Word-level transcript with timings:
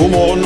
God 0.00 0.10
morgen. 0.10 0.42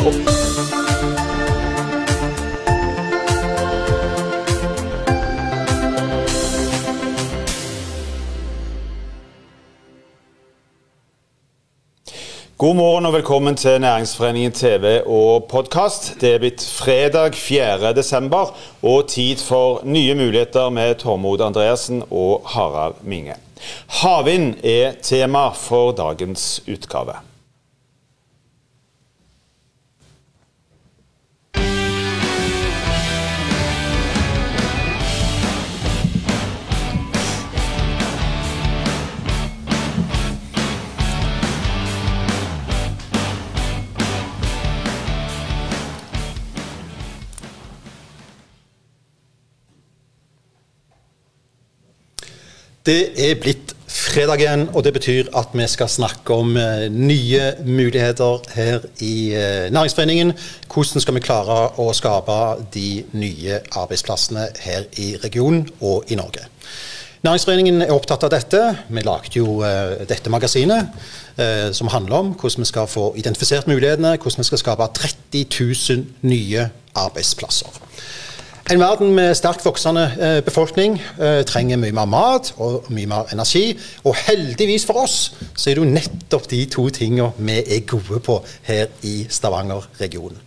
God 12.56 12.76
morgen 12.76 13.06
og 13.06 13.12
velkommen 13.12 13.56
til 13.56 13.80
Næringsforeningen 13.80 14.52
TV 14.52 15.00
og 15.06 15.44
podkast. 15.44 16.21
Det 16.21 16.34
er 16.34 16.39
blitt 16.39 16.64
fredag 16.79 17.34
4. 17.34 17.93
desember 17.94 18.57
og 18.82 19.08
tid 19.08 19.36
for 19.36 19.84
nye 19.84 20.14
muligheter 20.14 20.71
med 20.71 20.94
Tormod 20.94 21.40
Andreassen 21.40 22.02
og 22.11 22.43
Harald 22.46 22.94
Minge. 23.02 23.39
Havvind 23.86 24.64
er 24.64 24.98
tema 25.02 25.48
for 25.54 25.93
dagens 25.93 26.62
utgave. 26.66 27.33
Det 52.84 53.15
er 53.16 53.38
blitt 53.41 53.70
fredag 53.88 54.43
igjen, 54.43 54.66
og 54.77 54.83
det 54.84 54.91
betyr 54.92 55.30
at 55.41 55.55
vi 55.56 55.65
skal 55.73 55.88
snakke 55.88 56.34
om 56.37 56.51
eh, 56.61 56.83
nye 56.92 57.47
muligheter 57.65 58.42
her 58.52 58.83
i 59.00 59.33
eh, 59.33 59.70
Næringsforeningen. 59.72 60.34
Hvordan 60.69 61.00
skal 61.00 61.17
vi 61.17 61.22
klare 61.25 61.56
å 61.81 61.86
skape 61.97 62.36
de 62.75 63.06
nye 63.17 63.62
arbeidsplassene 63.72 64.50
her 64.67 64.84
i 65.00 65.14
regionen 65.22 65.62
og 65.81 66.12
i 66.12 66.19
Norge. 66.20 66.44
Næringsforeningen 67.25 67.86
er 67.86 67.94
opptatt 67.94 68.27
av 68.28 68.34
dette. 68.34 68.61
Vi 68.92 69.06
lagde 69.06 69.33
jo 69.41 69.62
eh, 69.64 70.05
dette 70.05 70.28
magasinet, 70.28 70.92
som 71.75 71.89
handler 71.91 72.20
om 72.20 72.28
hvordan 72.39 72.62
vi 72.62 72.69
skal 72.69 72.87
få 72.87 73.09
identifisert 73.19 73.66
mulighetene, 73.66 74.12
hvordan 74.20 74.44
vi 74.44 74.50
skal 74.53 74.61
skape 74.61 74.92
30 75.00 75.48
000 75.89 76.28
nye 76.28 76.69
arbeidsplasser. 76.94 77.81
En 78.73 78.81
verden 78.81 79.11
med 79.12 79.34
sterkt 79.37 79.65
voksende 79.65 80.05
eh, 80.20 80.39
befolkning 80.45 80.95
eh, 81.20 81.43
trenger 81.45 81.77
mye 81.77 81.93
mer 81.93 82.07
mat 82.09 82.47
og 82.57 82.87
mye 82.97 83.09
mer 83.11 83.27
energi. 83.34 83.75
Og 84.09 84.17
heldigvis 84.17 84.87
for 84.89 85.03
oss 85.03 85.17
så 85.53 85.69
er 85.69 85.77
det 85.77 85.83
jo 85.83 85.91
nettopp 85.91 86.47
de 86.48 86.62
to 86.73 86.87
tingene 86.89 87.29
vi 87.37 87.59
er 87.61 87.83
gode 87.84 88.23
på 88.25 88.39
her 88.65 88.89
i 89.05 89.27
Stavanger-regionen. 89.29 90.41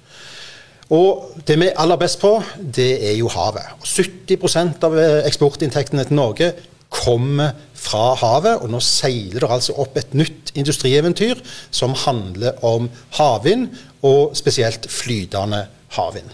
Og 0.97 1.43
det 1.45 1.59
vi 1.61 1.67
er 1.67 1.77
aller 1.77 1.99
best 2.01 2.17
på, 2.23 2.31
det 2.57 2.89
er 3.05 3.13
jo 3.19 3.29
havet. 3.29 3.69
Og 3.77 3.85
70 3.85 4.81
av 4.89 4.97
eh, 4.97 5.19
eksportinntektene 5.29 6.07
til 6.09 6.17
Norge 6.17 6.49
kommer 6.89 7.53
fra 7.77 8.15
havet, 8.17 8.63
og 8.63 8.73
nå 8.73 8.81
seiler 8.81 9.45
det 9.45 9.51
altså 9.59 9.77
opp 9.77 10.01
et 10.01 10.17
nytt 10.17 10.55
industrieventyr 10.57 11.45
som 11.69 11.93
handler 12.07 12.57
om 12.65 12.89
havvind, 13.21 13.69
og 14.01 14.33
spesielt 14.41 14.89
flytende 14.89 15.67
havvind. 15.93 16.33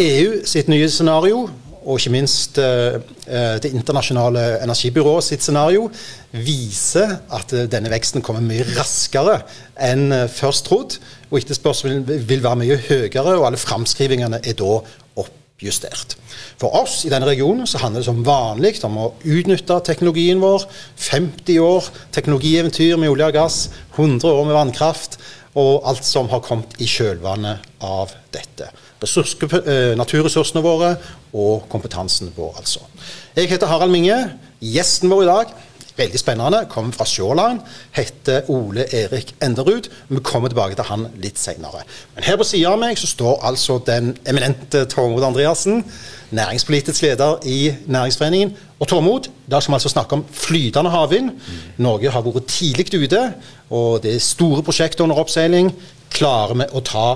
EU 0.00 0.40
sitt 0.42 0.66
nye 0.66 0.88
scenario, 0.90 1.44
og 1.84 2.00
ikke 2.00 2.14
minst 2.14 2.58
uh, 2.58 2.96
Det 3.62 3.70
internasjonale 3.70 4.62
energibyrået 4.64 5.24
sitt 5.24 5.44
scenario, 5.44 5.90
viser 6.32 7.18
at 7.30 7.52
uh, 7.54 7.66
denne 7.70 7.92
veksten 7.92 8.24
kommer 8.24 8.42
mye 8.42 8.64
raskere 8.74 9.42
enn 9.78 10.08
først 10.32 10.66
trodd. 10.66 10.96
Og 11.30 11.38
etterspørselen 11.38 12.02
vil, 12.08 12.42
være 12.42 12.60
mye 12.64 12.78
høyere, 12.88 13.36
og 13.36 13.46
alle 13.46 13.60
framskrivingene 13.60 14.40
er 14.42 14.56
da 14.58 14.80
oppjustert. 15.22 16.16
For 16.58 16.74
oss 16.80 17.04
i 17.06 17.12
denne 17.12 17.28
regionen 17.28 17.68
så 17.70 17.78
handler 17.84 18.02
det 18.02 18.08
som 18.08 18.24
vanlig 18.26 18.74
om 18.88 18.98
å 18.98 19.12
utnytte 19.22 19.78
teknologien 19.86 20.42
vår. 20.42 20.66
50 21.06 21.60
år 21.62 21.92
teknologieventyr 22.16 22.96
med 22.98 23.12
olje 23.14 23.30
og 23.30 23.38
gass, 23.38 23.60
100 23.94 24.26
år 24.32 24.48
med 24.48 24.58
vannkraft, 24.58 25.20
og 25.54 25.86
alt 25.86 26.02
som 26.06 26.32
har 26.32 26.42
kommet 26.42 26.74
i 26.82 26.88
kjølvannet 26.90 27.62
av 27.86 28.10
dette 28.34 28.72
eh, 28.72 28.83
naturressursene 29.98 30.62
våre 30.64 30.94
og 31.34 31.68
kompetansen 31.72 32.32
vår, 32.36 32.56
altså. 32.58 32.84
Jeg 33.36 33.50
heter 33.50 33.70
Harald 33.70 33.92
Minge. 33.92 34.18
Gjesten 34.64 35.10
vår 35.12 35.22
i 35.24 35.30
dag 35.30 35.54
veldig 35.96 36.18
spennende, 36.18 36.64
kommer 36.70 36.92
fra 36.92 37.06
Shoreline, 37.06 37.60
heter 37.94 38.50
Ole 38.50 38.86
Erik 38.94 39.34
Enderud. 39.42 39.88
Vi 40.08 40.22
kommer 40.22 40.50
tilbake 40.50 40.74
til 40.74 40.88
han 40.88 41.06
litt 41.22 41.38
senere. 41.38 41.84
Men 42.14 42.26
her 42.26 42.38
på 42.40 42.46
sida 42.48 42.72
av 42.74 42.80
meg 42.82 42.98
så 42.98 43.06
står 43.10 43.44
altså 43.46 43.78
den 43.86 44.14
eminente 44.26 44.84
Tormod 44.90 45.22
Andreassen, 45.26 45.84
næringspolitisk 46.34 47.02
leder 47.06 47.38
i 47.46 47.74
Næringsforeningen. 47.86 48.56
Og 48.80 48.88
Tormod, 48.90 49.28
i 49.46 49.60
skal 49.60 49.72
vi 49.72 49.78
altså 49.78 49.92
snakke 49.92 50.18
om 50.18 50.24
flytende 50.32 50.90
havvind. 50.90 51.30
Norge 51.78 52.10
har 52.10 52.26
vært 52.26 52.50
tidlig 52.50 52.90
ute, 52.94 53.22
og 53.70 54.02
det 54.02 54.16
er 54.16 54.24
store 54.24 54.62
prosjekter 54.66 55.06
under 55.06 55.22
oppseiling. 55.22 55.70
Klarer 56.10 56.58
vi 56.58 56.66
å 56.74 56.82
ta 56.82 57.06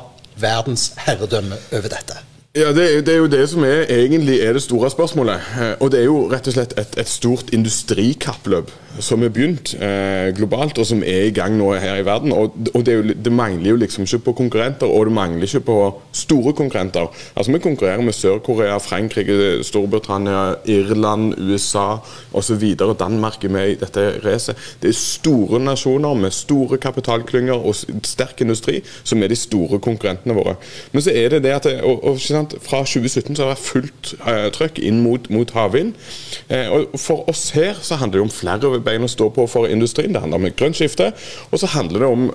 verdens 0.41 0.93
herredømme 0.97 1.57
over 1.73 1.89
dette? 1.89 2.19
Ja, 2.59 2.73
det 2.73 3.07
det 3.07 3.15
er, 3.15 3.19
jo 3.19 3.27
det 3.27 3.49
som 3.49 3.63
er, 3.63 3.85
egentlig 3.89 4.41
er 4.41 4.53
det 4.53 4.63
store 4.63 4.91
spørsmålet. 4.91 5.35
Eh, 5.35 5.75
og 5.81 5.93
det 5.93 6.01
er 6.01 6.05
jo 6.05 6.25
rett 6.33 6.49
og 6.51 6.57
slett 6.57 6.75
et, 6.81 6.97
et 6.99 7.09
stort 7.09 7.53
industrikappløp 7.55 8.73
som 9.05 9.23
er 9.23 9.33
begynt 9.33 9.75
eh, 9.79 10.31
globalt, 10.37 10.79
og 10.79 10.87
som 10.89 11.03
er 11.07 11.29
i 11.29 11.35
gang 11.35 11.57
nå 11.59 11.71
her 11.79 12.01
i 12.01 12.05
verden. 12.07 12.33
Og, 12.35 12.57
og 12.75 12.85
det, 12.87 12.95
jo, 12.97 13.15
det, 13.15 13.33
mangler 13.33 13.71
jo 13.71 13.79
liksom 13.79 14.07
ikke 14.07 14.25
på 14.29 14.35
konkurrenter, 14.43 14.91
og 14.91 15.07
det 15.07 15.15
mangler 15.15 15.47
ikke 15.47 15.65
på 15.69 15.79
store 16.13 16.53
konkurrenter. 16.59 17.07
Altså 17.37 17.53
Vi 17.53 17.59
konkurrerer 17.63 18.03
med 18.03 18.17
Sør-Korea, 18.17 18.79
Frankrike, 18.83 19.63
Storbritannia, 19.63 20.55
Irland, 20.65 21.35
USA 21.39 21.99
osv. 22.33 22.75
Danmark 22.99 23.45
er 23.45 23.55
med 23.55 23.69
i 23.71 23.79
dette 23.79 24.09
racet. 24.25 24.57
Det 24.83 24.91
er 24.91 24.99
store 24.99 25.61
nasjoner 25.63 26.15
med 26.15 26.35
store 26.35 26.79
kapitalklynger 26.79 27.55
og 27.55 27.75
sterk 28.03 28.41
industri 28.43 28.81
som 29.05 29.23
er 29.23 29.31
de 29.31 29.39
store 29.39 29.79
konkurrentene 29.79 30.35
våre. 30.35 30.57
Men 30.93 31.03
så 31.03 31.15
er 31.15 31.37
det 31.37 31.43
det 31.47 31.55
at 31.55 31.69
det, 31.69 31.81
og, 31.83 32.19
og, 32.49 32.63
Fra 32.65 32.83
2017 32.85 33.37
så 33.37 33.47
har 33.47 33.55
det 33.55 33.63
fullt 33.63 34.13
uh, 34.23 34.49
trøkk 34.55 34.81
inn 34.83 35.03
mot, 35.05 35.29
mot 35.33 35.51
havvind. 35.55 35.95
Uh, 36.51 36.69
og 36.75 36.99
For 37.01 37.29
oss 37.31 37.51
her 37.57 37.79
så 37.83 37.99
handler 38.01 38.21
det 38.21 38.27
om 38.27 38.35
flere 38.35 38.81
bein 38.85 39.07
å 39.07 39.11
stå 39.11 39.31
på 39.35 39.47
for 39.51 39.69
industrien. 39.71 40.15
Det 40.15 40.23
handler 40.25 40.43
om 40.43 40.49
et 40.49 40.57
grønt 40.59 40.79
skifte. 40.79 41.13
Og 41.53 41.63
så 41.63 41.71
handler 41.75 42.05
det 42.05 42.11
om 42.13 42.29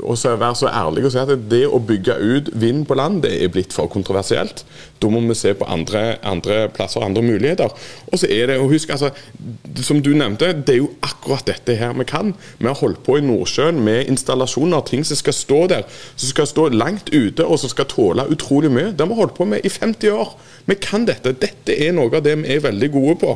å 0.00 0.16
være 0.16 0.54
så 0.58 0.70
ærlig 0.70 1.06
og 1.06 1.14
si 1.14 1.20
at 1.22 1.32
det 1.50 1.64
å 1.66 1.80
bygge 1.82 2.16
ut 2.20 2.50
vind 2.60 2.86
på 2.86 2.98
land, 2.98 3.22
det 3.24 3.32
er 3.42 3.52
blitt 3.52 3.74
for 3.74 3.90
kontroversielt. 3.90 4.64
Da 5.00 5.08
må 5.08 5.22
vi 5.24 5.36
se 5.38 5.54
på 5.56 5.68
andre, 5.70 6.18
andre 6.26 6.66
plasser, 6.74 7.04
andre 7.04 7.22
muligheter. 7.24 7.72
Og 8.10 8.20
så 8.20 8.28
er 8.30 8.50
det, 8.50 8.58
og 8.60 8.70
husk, 8.72 8.90
altså, 8.92 9.10
som 9.80 10.02
du 10.04 10.12
nevnte, 10.16 10.52
det 10.52 10.74
er 10.74 10.80
jo 10.82 10.90
akkurat 11.06 11.46
dette 11.48 11.76
her 11.78 11.94
vi 11.96 12.06
kan. 12.08 12.34
Vi 12.58 12.68
har 12.68 12.78
holdt 12.78 13.02
på 13.06 13.16
i 13.18 13.24
Nordsjøen 13.24 13.80
med 13.84 14.10
installasjoner, 14.12 14.84
ting 14.88 15.06
som 15.06 15.18
skal 15.18 15.36
stå 15.36 15.60
der, 15.72 15.88
som 16.16 16.32
skal 16.32 16.50
stå 16.50 16.68
langt 16.74 17.12
ute 17.14 17.46
og 17.46 17.60
som 17.62 17.72
skal 17.72 17.88
tåle 17.90 18.28
utrolig 18.30 18.72
mye. 18.72 18.92
Det 18.92 19.04
har 19.04 19.12
vi 19.12 19.20
holdt 19.22 19.36
på 19.38 19.48
med 19.48 19.64
i 19.64 19.72
50 19.72 20.12
år. 20.12 20.36
Vi 20.70 20.76
kan 20.78 21.06
dette. 21.08 21.32
Dette 21.40 21.74
er 21.74 21.94
noe 21.96 22.12
av 22.12 22.24
det 22.24 22.36
vi 22.42 22.52
er 22.54 22.62
veldig 22.62 22.90
gode 22.92 23.16
på. 23.22 23.32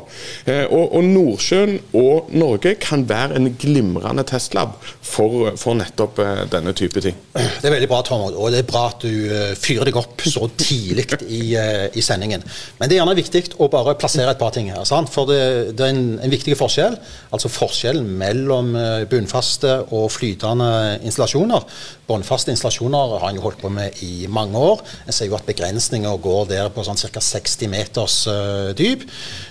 Eh, 0.51 0.65
og, 0.69 0.93
og 0.95 1.07
Nordsjøen 1.09 1.79
og 1.99 2.31
Norge 2.37 2.75
kan 2.83 3.07
være 3.09 3.39
en 3.39 3.49
glimrende 3.61 4.23
testlab 4.29 4.77
for, 4.85 5.55
for, 5.61 5.75
nettopp 5.79 6.21
eh, 6.23 6.45
denne 6.53 6.75
type 6.77 7.03
ting. 7.05 7.17
Det 7.35 7.67
er 7.67 7.75
veldig 7.75 7.91
bra, 7.91 8.03
Tom, 8.07 8.27
Og 8.29 8.53
det 8.55 8.63
er 8.63 8.69
bra 8.69 8.87
at 8.93 9.03
du 9.03 9.11
uh, 9.31 9.55
fyrer 9.59 9.89
deg 9.89 9.99
opp 9.99 10.23
så 10.29 10.47
tidlig 10.61 11.09
i, 11.27 11.54
i, 11.55 12.03
sendingen. 12.05 12.45
Men 12.79 12.91
det 12.91 12.97
er 12.97 13.03
gjerne 13.03 13.17
viktig 13.19 13.43
å 13.63 13.69
bare 13.73 13.97
plassere 14.01 14.35
et 14.35 14.41
par 14.41 14.55
ting 14.55 14.71
her. 14.73 14.85
Sant? 14.89 15.11
For 15.13 15.29
det, 15.31 15.41
det 15.79 15.87
er 15.87 15.95
en, 15.95 16.05
en, 16.19 16.33
viktig 16.33 16.57
forskjell. 16.59 16.97
Altså 17.35 17.51
forskjellen 17.53 18.09
mellom 18.21 18.73
bunnfaste 19.11 19.77
og 19.95 20.09
flytende 20.15 20.71
installasjoner. 21.07 21.67
Bunnfaste 22.09 22.53
installasjoner 22.55 23.19
har 23.19 23.29
en 23.31 23.41
jo 23.41 23.47
holdt 23.47 23.63
på 23.63 23.73
med 23.73 24.03
i 24.07 24.29
mange 24.31 24.61
år. 24.61 24.83
En 25.07 25.17
ser 25.17 25.31
jo 25.31 25.39
at 25.39 25.47
begrensninger 25.49 26.19
går 26.25 26.49
der 26.53 26.73
på 26.75 26.85
sånn 26.87 27.01
ca. 27.01 27.23
60 27.25 27.71
meters 27.73 28.19
uh, 28.31 28.73
dyp. 28.77 29.07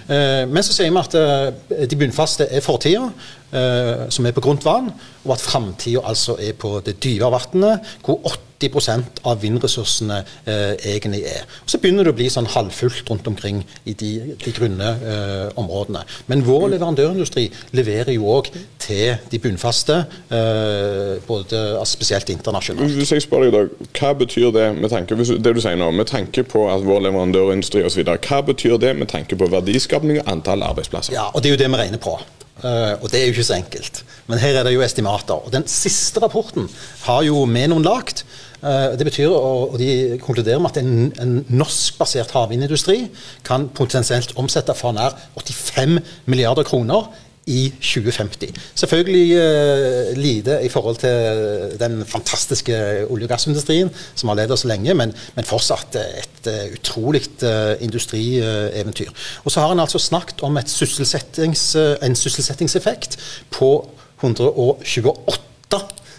Men 0.07 0.65
så 0.65 0.75
sier 0.75 0.91
vi 0.91 1.00
at 1.00 1.88
de 1.88 1.97
bunnfaste 1.97 2.50
er 2.51 2.63
fortida, 2.65 3.07
som 3.53 4.25
er 4.25 4.33
på 4.33 4.41
grunt 4.41 4.65
vann, 4.65 4.89
og 5.23 5.35
at 5.35 5.44
framtida 5.44 6.01
altså 6.09 6.35
er 6.41 6.55
på 6.57 6.79
det 6.85 6.97
dype 7.03 7.29
vannet, 7.31 7.94
hvor 8.03 8.19
80% 8.63 9.23
av 9.27 9.41
vindressursene 9.41 10.19
eh, 10.45 10.73
egentlig 10.94 11.23
er. 11.27 11.44
Og 11.63 11.71
Så 11.71 11.79
begynner 11.81 12.07
det 12.07 12.13
å 12.13 12.17
bli 12.17 12.29
sånn 12.31 12.47
halvfullt 12.53 13.09
rundt 13.11 13.27
omkring 13.27 13.63
i 13.89 13.95
de, 13.97 14.11
de 14.39 14.53
grunne 14.55 14.91
eh, 15.03 15.50
områdene. 15.59 16.03
Men 16.31 16.45
vår 16.47 16.69
leverandørindustri 16.75 17.50
leverer 17.75 18.13
jo 18.15 18.29
òg 18.38 18.51
til 18.83 19.17
de 19.31 19.41
bunnfaste, 19.44 20.00
eh, 20.33 21.15
både, 21.27 21.63
altså 21.79 21.97
spesielt 21.97 22.31
internasjonalt. 22.33 22.95
Hvis 23.00 23.15
jeg 23.15 23.25
spør 23.25 23.47
deg 23.47 23.55
da, 23.55 23.89
Hva 23.94 24.13
betyr 24.17 24.53
det 24.55 24.69
med 24.77 24.91
tanke 24.94 25.17
det 25.17 25.55
du 25.55 25.61
sier 25.63 25.79
nå, 25.79 25.89
med 25.95 26.09
tanke 26.11 26.45
på 26.47 26.67
at 26.71 26.85
vår 26.85 27.07
leverandørindustri 27.07 27.83
osv. 27.88 28.05
Hva 28.13 28.44
betyr 28.47 28.79
det 28.81 28.95
med 28.97 29.11
tanke 29.11 29.38
på 29.39 29.50
verdiskapning 29.51 30.21
og 30.23 30.31
antall 30.31 30.63
arbeidsplasser? 30.65 31.15
Ja, 31.15 31.29
og 31.33 31.44
Det 31.44 31.51
er 31.51 31.57
jo 31.57 31.63
det 31.65 31.71
vi 31.73 31.83
regner 31.83 32.01
på. 32.01 32.17
Uh, 32.63 32.95
og 33.04 33.12
det 33.12 33.19
er 33.19 33.27
jo 33.27 33.36
ikke 33.36 33.48
så 33.50 33.57
enkelt. 33.60 34.04
Men 34.31 34.39
her 34.39 34.60
er 34.60 34.63
det 34.63 34.74
jo 34.74 34.83
estimater. 34.86 35.36
Og 35.36 35.51
den 35.51 35.68
siste 35.68 36.24
rapporten 36.24 36.69
har 37.04 37.25
jo 37.27 37.45
Menon 37.45 37.83
lagt. 37.83 38.24
Eh, 38.63 38.94
det 38.95 39.04
betyr, 39.04 39.27
og 39.27 39.75
de 39.80 40.18
konkluderer 40.24 40.62
med 40.63 40.71
at 40.71 40.80
en, 40.80 41.10
en 41.19 41.33
norskbasert 41.51 42.31
havvindindustri 42.31 43.10
kan 43.44 43.68
potensielt 43.75 44.31
omsette 44.39 44.75
for 44.80 44.95
nær 44.95 45.18
85 45.36 46.00
milliarder 46.31 46.63
kroner 46.63 47.10
i 47.45 47.73
2050. 47.81 48.53
Selvfølgelig 48.75 49.27
uh, 49.35 50.17
lite 50.17 50.59
i 50.63 50.69
forhold 50.69 50.97
til 51.01 51.79
den 51.79 52.05
fantastiske 52.05 53.05
olje- 53.09 53.25
og 53.25 53.29
gassindustrien 53.29 53.91
som 54.15 54.29
har 54.29 54.39
ledet 54.39 54.55
oss 54.55 54.65
lenge, 54.65 54.93
men, 54.93 55.13
men 55.35 55.47
fortsatt 55.47 55.97
et 55.99 56.47
uh, 56.47 56.65
utrolig 56.73 57.23
uh, 57.43 57.73
industrieventyr. 57.83 59.11
Og 59.43 59.51
så 59.51 59.63
har 59.63 59.73
en 59.75 59.83
altså 59.83 59.99
snakket 59.99 60.43
om 60.43 60.57
sysselsettings, 60.65 61.75
en 61.75 62.15
sysselsettingseffekt 62.15 63.19
på 63.51 63.73
128 64.23 65.51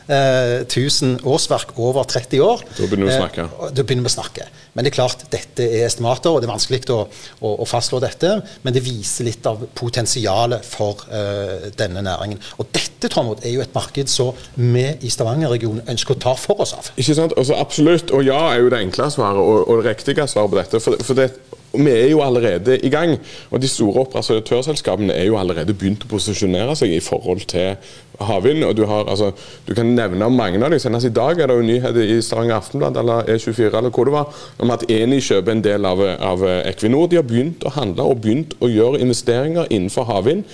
1000 0.08 1.22
årsverk 1.24 1.74
over 1.80 2.04
30 2.04 2.42
år. 2.44 2.64
Da 2.76 2.88
begynner 2.88 3.08
vi 3.08 3.14
å 3.14 3.20
snakke. 3.22 3.46
da 3.72 3.84
begynner 3.84 4.04
vi 4.04 4.12
å 4.12 4.14
snakke. 4.14 4.48
Men 4.74 4.84
det 4.84 4.90
er 4.90 4.96
klart, 4.98 5.24
dette 5.32 5.64
er 5.64 5.86
estimater, 5.86 6.34
og 6.34 6.42
det 6.42 6.48
er 6.48 6.52
vanskelig 6.52 6.82
å, 6.92 7.00
å, 7.40 7.52
å 7.62 7.68
fastslå 7.68 8.00
dette. 8.02 8.34
Men 8.66 8.76
det 8.76 8.82
viser 8.84 9.28
litt 9.28 9.46
av 9.46 9.62
potensialet 9.78 10.66
for 10.66 11.06
uh, 11.08 11.70
denne 11.78 12.02
næringen. 12.04 12.42
Og 12.58 12.68
dette 12.74 13.08
Tormod, 13.12 13.44
er 13.44 13.54
jo 13.54 13.64
et 13.64 13.74
marked 13.76 14.10
som 14.10 14.32
vi 14.56 14.86
i 15.04 15.12
Stavanger-regionen 15.12 15.86
ønsker 15.94 16.16
å 16.16 16.22
ta 16.26 16.36
for 16.38 16.64
oss 16.64 16.74
av. 16.76 16.90
Ikke 17.00 17.16
sant? 17.16 17.36
Altså, 17.40 17.56
absolutt. 17.60 18.12
Og 18.16 18.26
ja 18.26 18.40
er 18.52 18.64
jo 18.64 18.72
det 18.72 18.82
enkle 18.84 19.10
svaret, 19.14 19.40
og, 19.40 19.68
og 19.68 19.82
det 19.82 19.94
riktige 19.94 20.26
svaret 20.30 20.52
på 20.52 20.60
dette. 20.60 20.82
For, 20.82 21.04
for 21.06 21.20
det, 21.20 21.30
vi 21.74 21.90
er 21.90 22.08
jo 22.12 22.22
allerede 22.24 22.78
i 22.86 22.90
gang. 22.92 23.16
Og 23.50 23.62
de 23.62 23.68
store 23.68 24.06
operatørselskapene 24.06 25.14
er 25.14 25.28
jo 25.28 25.38
allerede 25.40 25.74
begynt 25.74 26.06
å 26.06 26.10
posisjonere 26.10 26.76
seg 26.78 26.94
i 26.94 27.02
forhold 27.04 27.46
til 27.50 27.74
havvind. 28.20 28.64
og 28.64 28.76
du, 28.76 28.84
har, 28.86 29.08
altså, 29.10 29.32
du 29.68 29.74
kan 29.74 29.86
nevne 29.86 30.28
mange 30.30 30.62
av 30.62 30.70
dem. 30.70 30.80
Senest 30.80 31.08
i 31.08 31.14
dag 31.14 31.40
er 31.40 31.50
det 31.50 31.56
jo 31.58 31.66
nyheter 31.66 32.14
i 32.14 32.20
Stavanger 32.22 32.56
Aftenblad 32.56 32.98
eller 33.00 33.30
E24 33.34 33.70
eller 33.70 33.90
hvor 33.90 34.08
det 34.08 34.14
var, 34.14 34.42
om 34.58 34.74
at 34.74 34.86
Eni 34.90 35.20
kjøper 35.20 35.52
en 35.52 35.64
del 35.64 35.88
av, 35.88 36.02
av 36.02 36.44
Equinor. 36.64 37.08
De 37.10 37.20
har 37.20 37.26
begynt 37.26 37.64
å 37.66 37.74
handle 37.74 38.06
og 38.10 38.22
begynt 38.24 38.54
å 38.60 38.70
gjøre 38.70 39.02
investeringer 39.04 39.70
innenfor 39.70 40.08
havvind. 40.10 40.46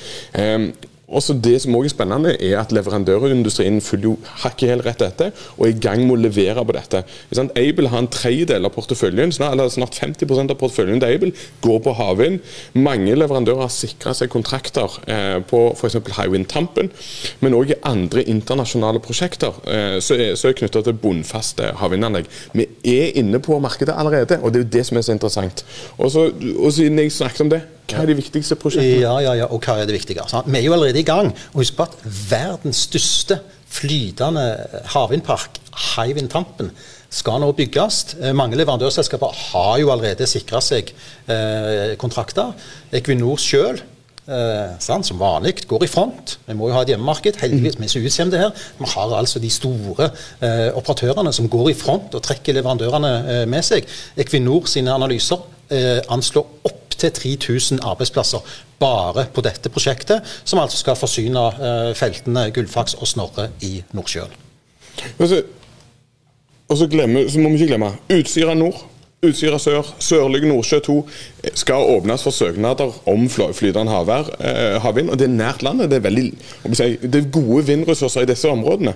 Også 1.11 1.35
Det 1.35 1.57
som 1.63 1.75
også 1.75 1.91
er 1.91 1.95
spennende, 1.95 2.33
er 2.39 2.61
at 2.61 2.73
leverandørindustrien 2.73 3.81
følger 3.81 4.11
jo 4.11 4.17
hakket 4.45 4.71
helt 4.71 4.87
rett 4.87 5.03
etter 5.03 5.33
og 5.57 5.67
er 5.67 5.73
i 5.73 5.81
gang 5.83 6.05
med 6.07 6.15
å 6.15 6.21
levere 6.23 6.63
på 6.65 6.77
dette. 6.77 7.03
Able 7.59 7.91
har 7.91 8.05
en 8.05 8.11
tredjedel 8.11 8.69
av 8.69 8.75
porteføljen, 8.75 9.33
eller 9.43 9.73
snart 9.73 9.99
50% 9.99 10.55
av 10.55 10.59
porteføljen 10.61 11.03
til 11.03 11.17
Able 11.17 11.33
går 11.65 11.81
på 11.83 11.95
havvind. 11.99 12.39
Mange 12.79 13.17
leverandører 13.19 13.65
har 13.67 13.75
sikra 13.75 14.15
seg 14.15 14.31
kontrakter 14.31 15.01
eh, 15.11 15.39
på 15.51 15.65
f.eks. 15.75 15.99
Hywind 16.21 16.47
Tampen, 16.51 16.93
men 17.41 17.59
òg 17.59 17.75
i 17.75 17.81
andre 17.87 18.25
internasjonale 18.31 19.03
prosjekter 19.03 19.59
som 20.01 20.01
så 20.11 20.17
er, 20.17 20.35
er 20.51 20.57
knytta 20.59 20.83
til 20.85 20.97
bunnfaste 21.01 21.73
havvindanlegg. 21.81 22.31
Vi 22.55 22.67
er 22.87 23.19
inne 23.19 23.41
på 23.43 23.59
markedet 23.63 23.97
allerede, 23.97 24.41
og 24.41 24.53
det 24.53 24.61
er 24.61 24.67
jo 24.67 24.73
det 24.79 24.87
som 24.87 24.99
er 24.99 25.07
så 25.07 25.15
interessant. 25.17 25.65
Og, 25.99 26.11
og 26.57 26.73
siden 26.75 26.99
jeg 27.03 27.15
snakket 27.15 27.47
om 27.47 27.53
det 27.55 27.63
hva 27.91 28.05
er 28.05 28.13
de 28.13 28.17
viktigste 28.19 28.57
prosjektene? 28.61 29.03
Ja, 29.03 29.17
ja, 29.25 29.35
ja, 29.43 29.49
og 29.51 29.65
hva 29.65 29.79
er 29.81 29.89
det 29.89 29.97
viktige? 29.99 30.25
Sant? 30.31 30.49
Vi 30.51 30.59
er 30.59 30.67
jo 30.67 30.77
allerede 30.77 31.01
i 31.01 31.07
gang. 31.07 31.33
Og 31.53 31.63
husk 31.63 31.77
på 31.79 31.87
at 31.89 31.99
verdens 32.31 32.87
største 32.89 33.41
flytende 33.71 34.47
havvindpark, 34.95 35.61
Hywind 35.95 36.33
Tampen, 36.33 36.73
skal 37.11 37.41
nå 37.43 37.51
bygges. 37.59 38.17
Eh, 38.21 38.35
mange 38.37 38.59
leverandørselskaper 38.59 39.35
har 39.51 39.79
jo 39.83 39.91
allerede 39.91 40.27
sikra 40.31 40.63
seg 40.63 40.93
eh, 41.27 41.97
kontrakter. 41.99 42.53
Equinor 42.95 43.39
sjøl 43.43 43.81
Eh, 44.31 44.75
som 44.79 45.19
vanlig 45.19 45.65
går 45.67 45.85
i 45.85 45.89
front. 45.91 46.37
Vi 46.47 46.55
må 46.55 46.69
jo 46.69 46.75
ha 46.77 46.85
et 46.85 46.93
hjemmemarked. 46.93 47.41
Heldigvis, 47.41 47.79
vi 47.81 47.87
er 47.89 47.91
så 47.91 48.03
utskjemte 48.05 48.39
her. 48.39 48.53
Vi 48.79 48.87
har 48.93 49.15
altså 49.17 49.41
de 49.43 49.51
store 49.51 50.07
eh, 50.39 50.69
operatørene 50.79 51.33
som 51.35 51.49
går 51.51 51.73
i 51.73 51.75
front 51.75 52.15
og 52.15 52.23
trekker 52.23 52.55
leverandørene 52.55 53.11
eh, 53.19 53.47
med 53.51 53.67
seg. 53.67 53.89
Equinor 54.21 54.69
sine 54.71 54.95
analyser 54.95 55.41
eh, 55.73 55.99
anslår 56.15 56.47
opp 56.69 56.90
til 57.01 57.13
3000 57.17 57.81
arbeidsplasser 57.87 58.45
bare 58.81 59.27
på 59.35 59.45
dette 59.45 59.73
prosjektet, 59.73 60.27
som 60.45 60.61
altså 60.63 60.81
skal 60.81 60.99
forsyne 60.99 61.47
uh, 61.61 61.91
feltene 61.97 62.49
Gullfaks 62.55 62.97
og 63.01 63.09
Snorre 63.11 63.51
i 63.67 63.81
Nordsjøen. 63.97 64.37
Og 65.11 66.77
så, 66.79 66.87
glemmer, 66.87 67.27
så 67.29 67.41
må 67.41 67.51
vi 67.51 67.59
ikke 67.59 67.73
glemme 67.73 67.95
Utsira 68.15 68.55
nord 68.55 68.90
Utsira 69.21 69.59
sør, 69.61 69.85
Sørlige 70.01 70.49
Nordsjø 70.49 70.79
2 70.81 70.95
skal 71.61 71.89
åpnes 71.93 72.23
for 72.25 72.33
søknader 72.33 72.95
om 73.09 73.27
flytende 73.29 73.93
havvær, 73.93 74.31
eh, 74.41 74.81
havvind. 74.81 75.11
og 75.11 75.19
Det 75.19 75.27
er 75.27 75.33
nært 75.33 75.63
landet. 75.63 75.91
Det 75.91 75.97
er, 75.97 76.01
veldig, 76.01 76.33
det 77.13 77.15
er 77.15 77.31
gode 77.33 77.67
vindressurser 77.67 78.23
i 78.23 78.29
disse 78.29 78.49
områdene. 78.49 78.95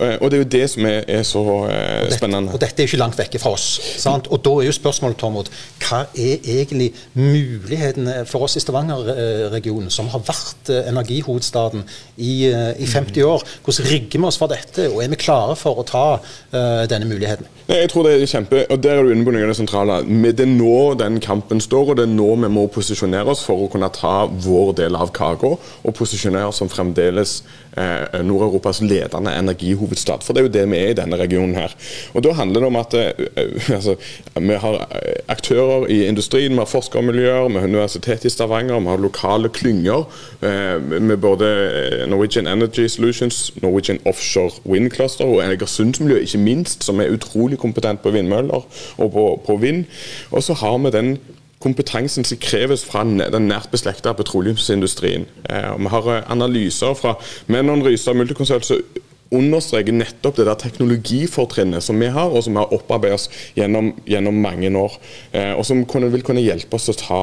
Eh, 0.00 0.18
og 0.20 0.30
Det 0.30 0.36
er 0.36 0.42
jo 0.42 0.48
det 0.52 0.70
som 0.70 0.86
er, 0.86 1.04
er 1.08 1.22
så 1.22 1.40
eh, 1.70 2.06
og 2.06 2.12
spennende. 2.12 2.52
Og 2.52 2.60
Dette 2.60 2.82
er 2.82 2.86
jo 2.86 2.90
ikke 2.90 3.00
langt 3.00 3.18
vekke 3.18 3.38
fra 3.38 3.52
oss. 3.52 3.80
Sant? 3.96 4.28
Og 4.28 4.44
Da 4.44 4.50
er 4.50 4.68
jo 4.68 4.72
spørsmålet 4.76 5.16
Tormod, 5.16 5.48
hva 5.80 6.02
er 6.16 6.36
egentlig 6.44 6.92
mulighetene 7.14 8.26
for 8.26 8.44
oss 8.44 8.56
i 8.56 8.60
Stavanger-regionen, 8.60 9.90
som 9.90 10.08
har 10.12 10.20
vært 10.20 10.68
eh, 10.68 10.88
energihovedstaden 10.92 11.84
i, 12.16 12.44
eh, 12.48 12.76
i, 12.76 12.86
50 12.86 13.24
år? 13.24 13.44
Hvordan 13.64 13.88
rigger 13.88 14.20
vi 14.20 14.26
oss 14.26 14.40
for 14.40 14.52
dette, 14.52 14.90
og 14.92 15.00
er 15.04 15.08
vi 15.08 15.16
klare 15.16 15.56
for 15.56 15.80
å 15.80 15.86
ta 15.88 16.06
uh, 16.20 16.84
denne 16.88 17.08
muligheten? 17.08 17.48
Nei, 17.68 17.82
jeg 17.84 17.92
tror 17.92 18.04
det 18.04 18.18
er 18.18 18.26
kjempe, 18.26 18.64
og 18.68 18.82
Der 18.82 18.98
er 18.98 19.02
du 19.02 19.12
inne 19.12 19.24
på 19.24 19.32
noe 19.32 19.61
sentrale. 19.62 20.02
Det 20.04 20.44
er 20.44 20.50
nå 20.50 20.94
den 21.00 21.20
kampen 21.22 21.62
står, 21.62 21.92
og 21.92 21.98
det 21.98 22.06
er 22.08 22.14
nå 22.14 22.28
vi 22.44 22.50
må 22.52 22.66
posisjonere 22.72 23.32
oss 23.32 23.44
for 23.46 23.64
å 23.64 23.70
kunne 23.72 23.90
ta 23.94 24.26
vår 24.26 24.74
del 24.82 24.98
av 24.98 25.12
kaka, 25.14 25.56
og 25.56 25.96
posisjonere 25.98 26.50
oss 26.50 26.62
som 26.62 26.70
fremdeles 26.72 27.40
eh, 27.76 28.20
Nord-Europas 28.24 28.80
ledende 28.80 29.34
energihovedstad. 29.38 30.22
For 30.22 30.32
det 30.32 30.42
er 30.42 30.48
jo 30.48 30.52
det 30.52 30.64
vi 30.70 30.78
er 30.78 30.92
i 30.92 30.98
denne 30.98 31.16
regionen 31.16 31.54
her. 31.54 31.74
Og 32.14 32.22
Da 32.24 32.32
handler 32.32 32.60
det 32.60 32.66
om 32.66 32.76
at 32.76 32.94
eh, 32.94 33.72
altså, 33.76 33.96
vi 34.40 34.54
har 34.54 34.88
aktører 35.28 35.86
i 35.86 36.06
industrien, 36.06 36.52
vi 36.52 36.58
har 36.58 36.70
forskermiljøer, 36.70 37.48
vi 37.48 37.60
har 37.60 37.68
Universitetet 37.68 38.24
i 38.24 38.30
Stavanger, 38.30 38.80
vi 38.80 38.88
har 38.88 38.96
lokale 38.96 39.48
klynger 39.48 40.04
eh, 40.42 41.02
med 41.02 41.16
både 41.16 41.46
eh, 41.46 42.08
Norwegian 42.10 42.46
Energy 42.46 42.86
Solutions, 42.88 43.52
Norwegian 43.62 43.98
Offshore 44.04 44.50
Wind 44.66 44.90
Cluster 44.90 45.24
og 45.24 45.44
Egersundsmiljøet, 45.44 46.22
ikke 46.22 46.38
minst, 46.38 46.84
som 46.84 47.00
er 47.00 47.12
utrolig 47.12 47.58
kompetent 47.58 48.02
på 48.02 48.10
vindmøller 48.10 48.66
og 48.96 49.12
på, 49.12 49.42
på 49.46 49.56
vind. 49.56 49.84
Og 50.30 50.42
så 50.42 50.52
har 50.52 50.78
vi 50.78 50.90
den 50.90 51.18
kompetansen 51.62 52.26
som 52.26 52.40
kreves 52.42 52.84
fra 52.86 53.04
den 53.06 53.48
nært 53.48 53.70
beslekta 53.72 54.14
petroleumsindustrien. 54.18 55.28
Eh, 55.48 55.70
vi 55.78 55.94
har 55.94 56.10
eh, 56.12 56.28
analyser 56.32 56.94
fra 56.98 57.16
Menon 57.46 57.84
Rysa 57.86 58.14
Multiconsult 58.16 58.68
som 58.68 58.84
understreker 59.32 59.94
nettopp 59.96 60.36
det 60.36 60.44
der 60.44 60.58
teknologifortrinnet 60.60 61.84
som 61.84 62.00
vi 62.00 62.10
har, 62.12 62.28
og 62.28 62.44
som 62.44 62.52
vi 62.52 62.60
har 62.60 62.74
opparbeidet 62.76 63.16
oss 63.16 63.30
gjennom, 63.56 63.92
gjennom, 64.08 64.42
mange 64.44 64.68
år. 64.76 64.98
Eh, 65.32 65.54
og 65.56 65.64
som 65.64 65.84
kunne, 65.88 66.10
vil 66.12 66.24
kunne 66.26 66.44
hjelpe 66.44 66.76
oss 66.76 66.90
å 66.92 66.98
ta 66.98 67.22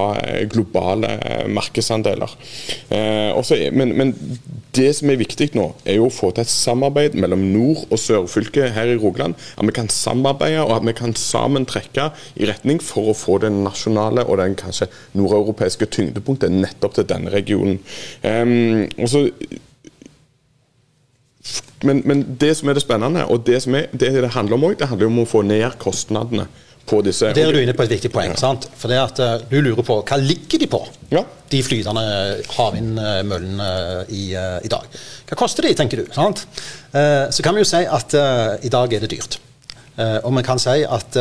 globale 0.49 1.11
eh, 1.19 1.45
markedsandeler. 1.53 2.33
Men, 2.89 3.93
men, 3.93 4.15
det 4.77 4.89
som 4.97 5.09
er 5.09 5.17
viktig 5.19 5.49
nå, 5.57 5.65
er 5.87 5.97
jo 5.97 6.07
å 6.07 6.13
få 6.13 6.29
til 6.33 6.45
et 6.45 6.51
samarbeid 6.51 7.15
mellom 7.17 7.41
nord- 7.53 7.87
og 7.89 8.01
sørfylket 8.01 8.73
her 8.75 8.91
i 8.91 8.97
Rogaland. 9.01 9.37
At 9.57 9.65
vi 9.65 9.73
kan 9.75 9.89
samarbeide 9.89 10.61
og 10.65 10.75
at 10.77 10.85
vi 10.85 10.93
kan 10.97 11.15
sammen 11.17 11.65
trekke 11.69 12.09
i 12.37 12.49
retning 12.49 12.81
for 12.83 13.09
å 13.09 13.17
få 13.17 13.39
det 13.41 13.51
nasjonale 13.55 14.27
og 14.27 14.37
den 14.41 14.57
kanskje 14.59 14.89
nordeuropeiske 15.17 15.89
tyngdepunktet 15.89 16.53
nettopp 16.53 16.99
til 16.99 17.09
denne 17.09 17.33
regionen. 17.33 17.81
Um, 18.23 18.85
og 18.99 19.09
så 19.09 19.25
men, 21.83 22.01
men, 22.05 22.25
det 22.41 22.51
som 22.59 22.69
er 22.69 22.75
det 22.75 22.83
spennende, 22.83 23.23
og 23.31 23.45
det 23.47 23.61
som 23.63 23.75
er, 23.75 23.87
det, 23.91 24.11
det 24.11 24.33
handler 24.35 24.57
om 24.57 24.65
også, 24.67 24.79
det 24.81 24.89
handler 24.91 25.07
om 25.09 25.21
å 25.23 25.29
få 25.29 25.41
ned 25.47 25.77
kostnadene 25.79 26.49
på 26.89 27.01
disse. 27.05 27.31
Der 27.35 27.49
er 27.49 27.55
du 27.55 27.61
inne 27.61 27.75
på 27.77 27.85
et 27.85 27.93
viktig 27.93 28.11
poeng. 28.13 28.33
Ja. 28.33 28.41
sant? 28.41 28.67
For 28.79 28.91
det 28.91 28.99
at 29.01 29.21
uh, 29.23 29.35
Du 29.49 29.59
lurer 29.61 29.85
på 29.85 29.99
hva 30.01 30.19
ligger 30.21 30.61
de 30.61 30.69
på, 30.69 30.81
ja. 31.13 31.23
de 31.51 31.63
flytende 31.65 32.05
havvindmøllene 32.57 33.71
i, 34.09 34.23
uh, 34.33 34.57
i, 34.65 34.71
dag. 34.71 34.99
Hva 35.29 35.39
koster 35.39 35.67
de, 35.67 35.75
tenker 35.77 36.03
du? 36.03 36.13
sant? 36.15 36.45
Uh, 36.93 37.29
så 37.33 37.45
kan 37.45 37.55
vi 37.55 37.63
jo 37.63 37.69
si 37.69 37.85
at 37.85 38.17
i 38.65 38.73
dag 38.73 38.93
er 38.93 39.05
det 39.05 39.13
dyrt. 39.15 39.41
og 39.99 40.31
vi 40.31 40.43
kan 40.47 40.59
si 40.61 40.81
at 40.87 41.17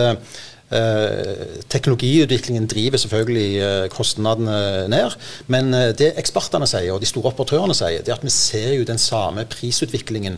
Eh, 0.68 1.62
teknologiutviklingen 1.72 2.66
driver 2.68 3.00
selvfølgelig 3.00 3.60
eh, 3.64 3.88
kostnadene 3.88 4.88
ned. 4.92 5.14
Men 5.46 5.72
eh, 5.74 5.94
det 5.96 6.10
ekspertene 6.20 6.68
sier, 6.68 6.90
og 6.92 7.00
de 7.00 7.08
store 7.08 7.32
operatørene 7.32 7.76
sier, 7.76 8.02
det 8.04 8.12
er 8.12 8.18
at 8.18 8.26
vi 8.26 8.32
ser 8.34 8.74
jo 8.76 8.84
den 8.88 9.00
samme 9.00 9.46
prisutviklingen 9.48 10.36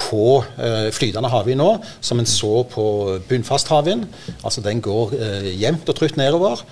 på 0.00 0.42
flytende 0.92 1.30
havvind 1.30 1.60
nå 1.62 1.68
som 2.04 2.18
en 2.18 2.28
så 2.28 2.64
på 2.70 2.84
bunnfast 3.28 3.70
havvind. 3.70 4.08
Altså 4.42 4.62
den 4.64 4.82
går 4.82 5.14
jevnt 5.54 5.88
og 5.88 5.96
trutt 5.96 6.18
nedover. 6.20 6.64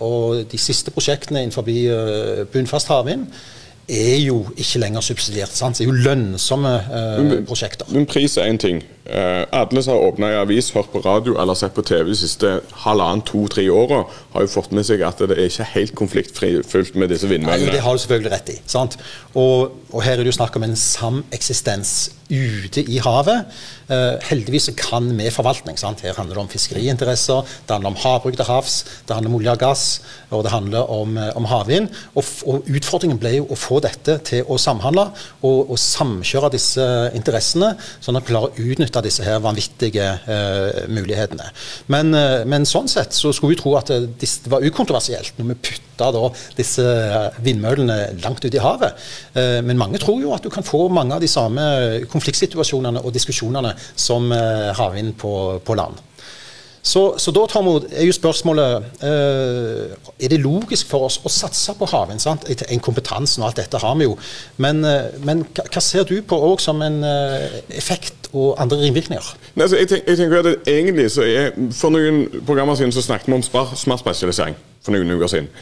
og 0.00 0.50
de 0.50 0.58
siste 0.58 0.90
prosjektene 0.90 1.42
innenfor 1.44 1.66
bunnfast 2.52 2.88
havvind 2.88 3.28
er 3.88 4.18
jo 4.20 4.42
ikke 4.56 4.78
lenger 4.82 5.00
subsidiert. 5.00 5.52
Sant? 5.56 5.78
Det 5.78 5.86
er 5.86 5.88
jo 5.88 5.96
lønnsomme 6.04 6.74
uh, 6.92 7.34
prosjekter. 7.48 7.88
Men 7.92 8.06
pris 8.06 8.36
er 8.36 8.50
én 8.52 8.60
ting. 8.60 8.82
Uh, 9.08 9.46
alle 9.56 9.82
som 9.82 9.94
har 9.94 10.10
åpna 10.10 10.28
ei 10.28 10.36
avis, 10.36 10.70
hørt 10.76 10.90
på 10.92 11.00
radio 11.00 11.38
eller 11.40 11.56
sett 11.56 11.72
på 11.76 11.84
TV 11.86 12.10
de 12.10 12.18
siste 12.18 12.50
halvannen, 12.84 13.24
to-tre 13.24 13.64
åra, 13.72 14.02
har 14.34 14.44
jo 14.44 14.52
fått 14.52 14.74
med 14.76 14.84
seg 14.84 15.00
at 15.06 15.22
det 15.24 15.38
er 15.38 15.48
ikke 15.48 15.70
helt 15.72 15.94
konfliktfylt 15.96 16.98
med 16.98 17.08
disse 17.14 17.30
vindmøllene. 17.30 17.70
Nei, 17.70 17.78
det 17.78 17.84
har 17.86 17.96
du 17.96 18.04
selvfølgelig 18.04 18.34
rett 18.34 18.52
i. 18.52 18.58
Sant? 18.68 18.98
Og, 19.32 19.80
og 19.94 20.04
her 20.04 20.18
er 20.18 20.26
det 20.26 20.34
jo 20.34 20.38
snakk 20.40 20.60
om 20.60 20.68
en 20.68 20.76
sameksistens 20.76 21.96
ute 22.28 22.84
i 22.84 22.98
havet. 23.00 23.48
Eh, 23.88 24.18
heldigvis 24.28 24.68
kan 24.76 25.06
vi 25.16 25.30
forvaltning. 25.32 25.78
Sant? 25.80 26.02
Her 26.04 26.16
handler 26.16 26.36
det 26.36 26.42
om 26.42 26.50
fiskeriinteresser, 26.52 27.40
det 27.66 27.72
handler 27.74 27.94
om 27.94 28.00
havbruk 28.02 28.36
til 28.36 28.48
havs, 28.48 28.82
det 29.08 29.16
handler 29.16 29.32
om 29.32 29.38
olje 29.38 29.54
og 29.54 29.62
gass, 29.62 29.84
og 30.30 30.44
det 30.44 30.52
handler 30.52 30.90
om, 30.92 31.16
uh, 31.16 31.30
om 31.36 31.48
havvind. 31.48 31.88
Og, 32.14 32.24
og, 32.46 32.68
utfordringen 32.68 33.18
ble 33.20 33.38
jo 33.38 33.46
å 33.48 33.56
få 33.56 33.80
dette 33.80 34.18
til 34.28 34.44
å 34.44 34.58
samhandle 34.60 35.06
og, 35.40 35.70
og 35.72 35.78
samkjøre 35.80 36.52
disse 36.52 36.84
interessene, 37.16 37.72
sånn 38.04 38.20
at 38.20 38.26
vi 38.26 38.34
klarer 38.34 38.52
å 38.52 38.68
utnytte 38.68 38.97
disse 39.04 39.24
her 39.26 39.40
vanvittige 39.42 40.06
uh, 40.28 40.84
mulighetene. 40.90 41.50
Men, 41.92 42.12
men, 42.48 42.66
sånn 42.68 42.88
sett 42.90 43.14
så 43.16 43.32
skulle 43.34 43.54
vi 43.54 43.60
tro 43.60 43.74
at 43.78 43.90
det, 43.90 44.08
det 44.18 44.50
var 44.52 44.64
ukontroversielt 44.64 45.38
når 45.38 45.52
vi 45.52 45.58
putta 45.70 46.10
disse 46.58 46.84
vindmøllene 47.42 47.96
langt 48.22 48.44
ute 48.44 48.54
i 48.54 48.62
havet. 48.62 48.94
men 49.66 49.80
mange 49.80 49.98
tror 49.98 50.20
jo 50.22 50.30
at 50.34 50.44
du 50.44 50.50
kan 50.52 50.66
få 50.66 50.84
mange 50.94 51.16
av 51.16 51.22
de 51.22 51.30
samme 51.30 51.64
konfliktsituasjonene 52.12 53.02
og 53.02 53.14
diskusjonene 53.14 53.74
som 53.96 54.32
eh, 54.32 54.70
havvind 54.78 55.16
på, 55.18 55.32
på 55.64 55.78
land. 55.78 55.98
Så, 56.88 57.02
så, 57.20 57.32
da 57.36 57.42
Tormod, 57.50 57.84
er 57.92 58.06
jo 58.06 58.12
spørsmålet 58.16 58.84
eh, 59.04 59.90
Er 60.24 60.30
det 60.32 60.40
logisk 60.40 60.88
for 60.88 61.08
oss 61.08 61.18
å 61.20 61.32
satse 61.32 61.74
på 61.76 61.88
havvind? 61.90 62.24
En 62.24 62.84
kompetansen 62.84 63.42
og 63.42 63.50
alt 63.50 63.60
dette 63.60 63.80
har 63.82 63.98
vi 63.98 64.06
jo. 64.06 64.14
Men, 64.56 64.80
eh, 64.88 65.18
men 65.24 65.44
hva 65.58 65.82
ser 65.84 66.08
du 66.08 66.16
på 66.24 66.38
òg 66.48 66.62
som 66.64 66.80
en 66.84 67.02
eh, 67.04 67.60
effekt 67.76 68.30
og 68.32 68.56
andre 68.62 68.80
ringvirkninger? 68.86 69.28
Altså, 69.58 69.76
jeg, 69.76 69.90
tenk, 69.92 70.08
jeg, 70.08 70.20
tenker 70.22 70.40
at 70.40 70.68
egentlig 70.70 71.10
så 71.12 71.28
er, 71.28 71.52
For 71.76 71.92
noen 71.92 72.24
programmer 72.46 72.78
siden 72.78 72.94
så 72.96 73.04
snakket 73.04 73.28
vi 73.28 73.36
om 73.36 73.44
smart 73.44 74.00
spesialisering. 74.00 74.56
For 74.84 74.96
noen 74.96 75.12
uker 75.12 75.34
siden. 75.34 75.52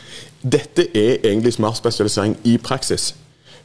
Dette 0.47 0.87
er 0.95 1.17
egentlig 1.25 1.57
smart 1.57 1.81
spesialisering 1.81 2.39
i 2.47 2.55
praksis. 2.63 3.15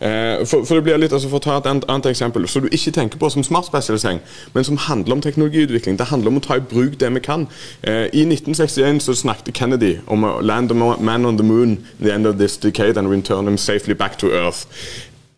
Eh, 0.01 0.46
for, 0.46 0.65
for, 0.65 0.75
det 0.75 0.84
blir 0.84 0.98
litt, 0.98 1.13
altså 1.13 1.29
for 1.29 1.38
å 1.38 1.46
ta 1.46 1.58
et 1.60 1.67
annet 1.70 2.10
eksempel, 2.10 2.48
som 2.50 2.65
du 2.65 2.72
ikke 2.74 2.93
tenker 2.96 3.22
på 3.22 3.29
som 3.29 3.46
smart 3.46 3.70
spesialisering, 3.70 4.22
men 4.55 4.65
som 4.65 4.79
handler 4.88 5.17
om 5.17 5.22
teknologiutvikling. 5.22 6.00
Det 6.00 6.10
handler 6.10 6.34
om 6.34 6.41
å 6.41 6.46
ta 6.46 6.58
i 6.58 6.65
bruk 6.74 6.98
det 7.00 7.12
vi 7.13 7.22
kan. 7.22 7.46
Eh, 7.84 8.08
I 8.10 8.25
1961 8.25 9.03
så 9.05 9.15
snakket 9.17 9.53
Kennedy 9.58 10.00
om 10.08 10.25
land 10.41 10.72
a 10.72 10.98
man 10.98 11.25
on 11.25 11.38
the 11.38 11.43
moon 11.43 11.77
the 12.01 12.13
end 12.13 12.25
of 12.25 12.38
this 12.38 12.58
decade 12.58 12.98
and 12.98 13.12
return 13.12 13.46
them 13.46 13.58
safely 13.58 13.93
back 13.93 14.17
to 14.17 14.27
earth 14.27 14.65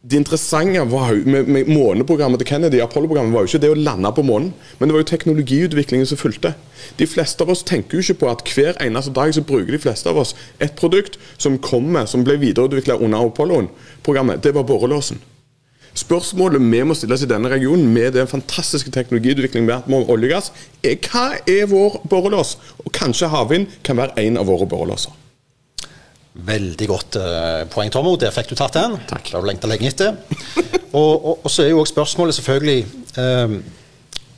det 0.03 0.17
interessante 0.19 0.83
var, 0.91 1.13
med, 1.25 1.47
med 1.47 1.69
måneprogrammet 1.71 2.41
til 2.41 2.47
Kennedy, 2.47 2.81
Apollo-programmet, 2.83 3.31
var 3.33 3.45
jo 3.45 3.47
ikke 3.53 3.61
det 3.63 3.69
å 3.71 3.77
lande 3.79 4.09
på 4.11 4.25
månen, 4.27 4.49
men 4.75 4.89
det 4.89 4.95
var 4.97 4.99
jo 5.05 5.07
teknologiutviklingen 5.07 6.09
som 6.09 6.19
fulgte. 6.19 6.51
De 6.99 7.07
fleste 7.07 7.45
av 7.45 7.53
oss 7.53 7.63
tenker 7.63 7.95
jo 7.95 8.03
ikke 8.03 8.19
på 8.25 8.31
at 8.33 8.43
hver 8.51 8.75
eneste 8.83 9.13
dag 9.15 9.31
så 9.31 9.45
bruker 9.47 9.71
de 9.71 9.79
fleste 9.79 10.11
av 10.11 10.19
oss 10.19 10.35
et 10.59 10.75
produkt 10.75 11.15
som 11.37 11.55
kommer, 11.55 12.03
som 12.11 12.27
ble 12.27 12.35
videreutvikla 12.41 12.99
under 12.99 13.29
Apollo-programmet. 13.29 14.43
Det 14.43 14.51
var 14.59 14.67
borrelåsen. 14.67 15.23
Spørsmålet 15.95 16.59
vi 16.59 16.83
må 16.83 16.99
stille 16.99 17.15
oss 17.15 17.23
i 17.23 17.31
denne 17.31 17.53
regionen 17.53 17.87
med 17.95 18.17
den 18.17 18.27
fantastiske 18.27 18.91
teknologiutviklingen 18.91 19.69
vi 19.71 19.77
har 19.77 19.87
med 19.87 20.11
olje 20.11 20.33
og 20.33 20.35
gass, 20.35 20.53
er 20.83 20.99
hva 21.07 21.29
er 21.47 21.69
vår 21.71 22.01
borrelås? 22.11 22.57
Og 22.83 22.91
kanskje 22.91 23.31
havvind 23.31 23.71
kan 23.87 24.03
være 24.03 24.19
en 24.27 24.41
av 24.41 24.51
våre 24.51 24.67
borrelåser. 24.67 25.22
Veldig 26.33 26.87
godt 26.89 27.19
uh, 27.21 27.61
poeng, 27.69 27.91
Tommo. 27.93 28.15
Der 28.17 28.33
fikk 28.33 28.49
du 28.49 28.57
tatt 28.57 28.73
den. 28.73 28.97
Takk. 29.09 29.27
Det 29.27 29.35
har 29.35 29.43
du 29.43 29.49
lengta 29.51 29.69
lenge 29.69 29.91
etter. 29.91 30.15
og, 30.99 31.13
og, 31.13 31.33
og, 31.43 31.49
så 31.51 31.65
er 31.65 31.73
jo 31.73 31.83
også 31.83 31.93
spørsmålet 31.93 32.37
selvfølgelig 32.39 32.79
um, 33.21 33.59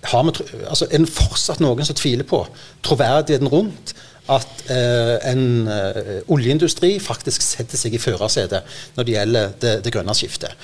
har 0.06 0.26
vi, 0.28 0.34
altså, 0.70 0.88
Er 0.92 1.02
det 1.02 1.10
fortsatt 1.10 1.62
noen 1.64 1.88
som 1.88 1.98
tviler 1.98 2.28
på 2.28 2.44
troverdigheten 2.86 3.50
rundt 3.50 3.96
at 4.32 4.66
eh, 4.74 5.16
en 5.30 5.46
uh, 5.70 6.34
oljeindustri 6.34 6.96
faktisk 7.04 7.44
setter 7.46 7.78
seg 7.78 7.94
i 7.94 8.02
førersetet 8.02 8.66
når 8.96 9.06
det 9.06 9.16
gjelder 9.16 9.56
det, 9.62 9.74
det 9.86 9.94
grønne 9.94 10.16
skiftet? 10.18 10.56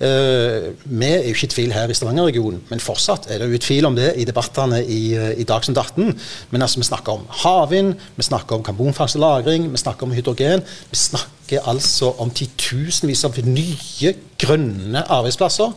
Eh, 0.00 0.70
vi 0.88 1.08
er 1.10 1.26
jo 1.26 1.34
ikke 1.34 1.44
i 1.44 1.52
tvil 1.52 1.72
her 1.76 1.90
i 1.92 1.96
Stavanger-regionen, 1.96 2.62
men 2.70 2.80
fortsatt 2.80 3.26
er 3.28 3.42
det 3.42 3.50
jo 3.50 3.58
tvil 3.60 3.88
om 3.90 3.98
det 3.98 4.14
i 4.16 4.24
debattene 4.24 4.78
i, 4.80 5.02
i 5.36 5.44
Dagsnytt 5.44 5.76
18. 5.76 6.14
Men 6.54 6.64
altså, 6.64 6.80
vi 6.80 6.88
snakker 6.88 7.18
om 7.18 7.26
havvind, 7.42 7.92
vi 8.16 8.24
snakker 8.24 8.56
om 8.56 8.64
karbonfangst 8.64 9.18
og 9.20 9.26
-lagring, 9.26 9.68
vi 9.68 9.82
snakker 9.82 10.08
om 10.08 10.14
hydrogen. 10.16 10.64
Vi 10.90 10.96
snakker 10.96 11.68
altså 11.68 12.14
om 12.18 12.30
titusenvis 12.30 13.26
av 13.28 13.36
nye 13.44 14.14
grønne 14.40 15.04
arbeidsplasser. 15.04 15.76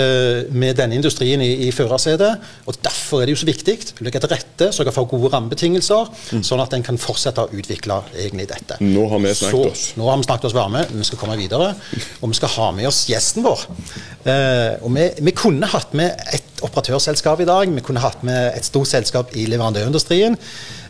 Eh, 0.00 0.48
med 0.56 0.78
denne 0.78 0.96
industrien 0.96 1.42
i, 1.44 1.66
i 1.66 1.70
førersetet. 1.74 2.40
og 2.66 2.76
Derfor 2.84 3.20
er 3.20 3.28
det 3.28 3.34
jo 3.34 3.42
så 3.42 3.48
viktig 3.48 3.74
å 4.00 4.06
legge 4.06 4.22
til 4.22 4.30
rette, 4.32 4.70
sørge 4.72 4.94
for 4.94 5.08
gode 5.10 5.28
rammebetingelser, 5.34 6.08
mm. 6.32 6.44
sånn 6.48 6.62
at 6.64 6.72
en 6.72 6.86
kan 6.86 7.00
fortsette 7.00 7.44
å 7.44 7.50
utvikle 7.52 7.98
egentlig 8.14 8.48
dette. 8.54 8.78
Nå 8.80 9.04
har 9.10 9.20
vi 9.20 9.34
snakket 9.36 9.74
oss. 9.74 9.84
nå 10.00 10.08
har 10.08 10.16
vi 10.16 10.28
snakket 10.28 10.48
oss 10.48 10.56
varme, 10.56 10.86
vi 10.88 11.04
skal 11.04 11.20
komme 11.20 11.36
videre. 11.36 11.74
Og 12.22 12.32
vi 12.32 12.40
skal 12.40 12.54
ha 12.56 12.70
med 12.78 12.88
oss 12.88 13.02
gjesten 13.10 13.44
vår. 13.44 13.66
Eh, 14.24 14.80
og 14.80 14.96
vi, 14.96 15.10
vi, 15.28 15.36
kunne 15.36 15.68
hatt 15.68 15.92
med 15.98 16.16
et 16.32 16.64
operatørselskap 16.64 17.44
i 17.44 17.50
dag, 17.52 17.68
vi 17.68 17.84
kunne 17.84 18.00
hatt 18.00 18.24
med 18.24 18.56
et 18.56 18.64
stort 18.64 18.88
selskap 18.88 19.36
i 19.36 19.44
leverandørindustrien. 19.52 20.40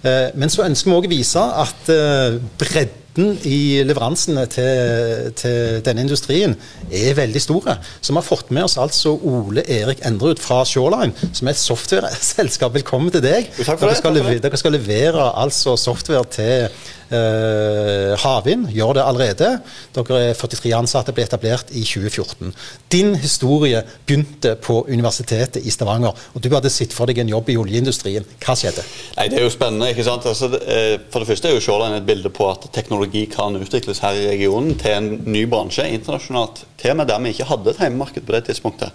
Eh, 0.06 0.28
men 0.38 0.52
så 0.52 0.68
ønsker 0.68 0.92
vi 0.92 0.98
òg 1.00 1.10
å 1.10 1.16
vise 1.16 1.46
at 1.66 1.90
eh, 1.90 2.38
bredden 2.62 3.01
bredden 3.12 3.38
i 3.44 3.82
leveransene 3.84 4.46
til, 4.46 5.32
til, 5.36 5.82
denne 5.84 6.02
industrien 6.02 6.54
er 6.90 7.14
veldig 7.14 7.40
store. 7.40 7.76
Så 8.00 8.12
vi 8.12 8.18
har 8.18 8.24
fått 8.26 8.50
med 8.50 8.64
oss 8.64 8.78
altså 8.78 9.18
Ole 9.22 9.62
Erik 9.68 10.04
Endrud 10.06 10.40
fra 10.40 10.64
Shoreline, 10.64 11.12
som 11.32 11.46
er 11.46 11.52
et 11.52 11.60
software-selskap. 11.60 12.74
Velkommen 12.74 13.12
til 13.12 13.22
deg. 13.22 13.50
Dere 13.58 13.94
skal, 13.96 14.14
levere, 14.14 14.40
dere 14.42 14.60
skal 14.60 14.72
levere 14.76 15.30
altså 15.42 15.76
software 15.76 16.24
til 16.32 16.68
eh, 17.12 18.12
havvind 18.22 18.68
gjør 18.72 18.96
det 18.96 19.04
allerede. 19.04 19.50
Dere 19.96 20.20
er 20.30 20.38
43 20.38 20.72
ansatte, 20.76 21.14
ble 21.14 21.26
etablert 21.26 21.72
i 21.72 21.84
2014. 21.84 22.52
Din 22.92 23.14
historie 23.20 23.82
begynte 24.06 24.54
på 24.62 24.82
Universitetet 24.88 25.62
i 25.62 25.72
Stavanger, 25.74 26.16
og 26.32 26.42
du 26.44 26.50
hadde 26.52 26.72
sett 26.72 26.94
for 26.96 27.10
deg 27.10 27.22
en 27.22 27.32
jobb 27.32 27.52
i 27.52 27.58
oljeindustrien. 27.60 28.26
Hva 28.42 28.56
skjedde? 28.58 28.84
Nei, 29.18 29.28
Det 29.28 29.40
er 29.40 29.46
jo 29.46 29.52
spennende. 29.52 29.90
ikke 29.92 30.04
sant? 30.06 30.26
Altså, 30.26 30.48
eh, 30.62 30.98
for 31.10 31.20
det 31.20 31.28
første 31.28 31.48
er 31.48 31.54
jo 31.54 31.60
Shoreline 31.60 32.00
et 32.00 32.06
bilde 32.06 32.30
på 32.32 32.48
at 32.50 32.68
teknologi 32.72 33.01
kan 33.32 33.56
utvikles 33.56 34.02
her 34.04 34.14
i 34.14 34.28
regionen 34.28 34.74
til 34.78 34.96
en 34.96 35.22
ny 35.26 35.46
bransje 35.50 35.88
internasjonalt. 35.88 36.66
Med 36.82 37.06
der 37.06 37.20
vi 37.22 37.30
ikke 37.32 37.46
hadde 37.46 37.70
et 37.70 37.78
hjemmemarked 37.78 38.26
på 38.26 38.32
det 38.32 38.44
tidspunktet. 38.48 38.92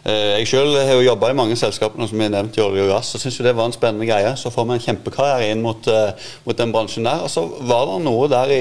Eh, 0.00 0.38
jeg 0.40 0.46
selv 0.48 0.78
har 0.80 0.94
jo 0.96 1.04
jobba 1.04 1.28
i 1.28 1.36
mange 1.36 1.56
selskaper 1.60 2.06
som 2.08 2.20
er 2.24 2.30
nevnt 2.32 2.56
i 2.56 2.62
olje 2.64 2.86
og 2.86 2.88
gass, 2.88 3.12
og 3.14 3.20
syns 3.20 3.36
det 3.44 3.52
var 3.56 3.68
en 3.68 3.74
spennende 3.74 4.08
greie. 4.08 4.32
Så 4.36 4.52
får 4.52 4.66
vi 4.68 4.76
en 4.78 4.84
kjempekarriere 4.86 5.50
inn 5.52 5.60
mot, 5.60 5.88
uh, 5.92 6.30
mot, 6.46 6.56
den 6.56 6.72
bransjen 6.72 7.04
der. 7.04 7.20
Og 7.26 7.30
så 7.32 7.44
var 7.68 7.84
det 7.90 7.98
noe 8.06 8.28
der 8.32 8.54
i 8.54 8.60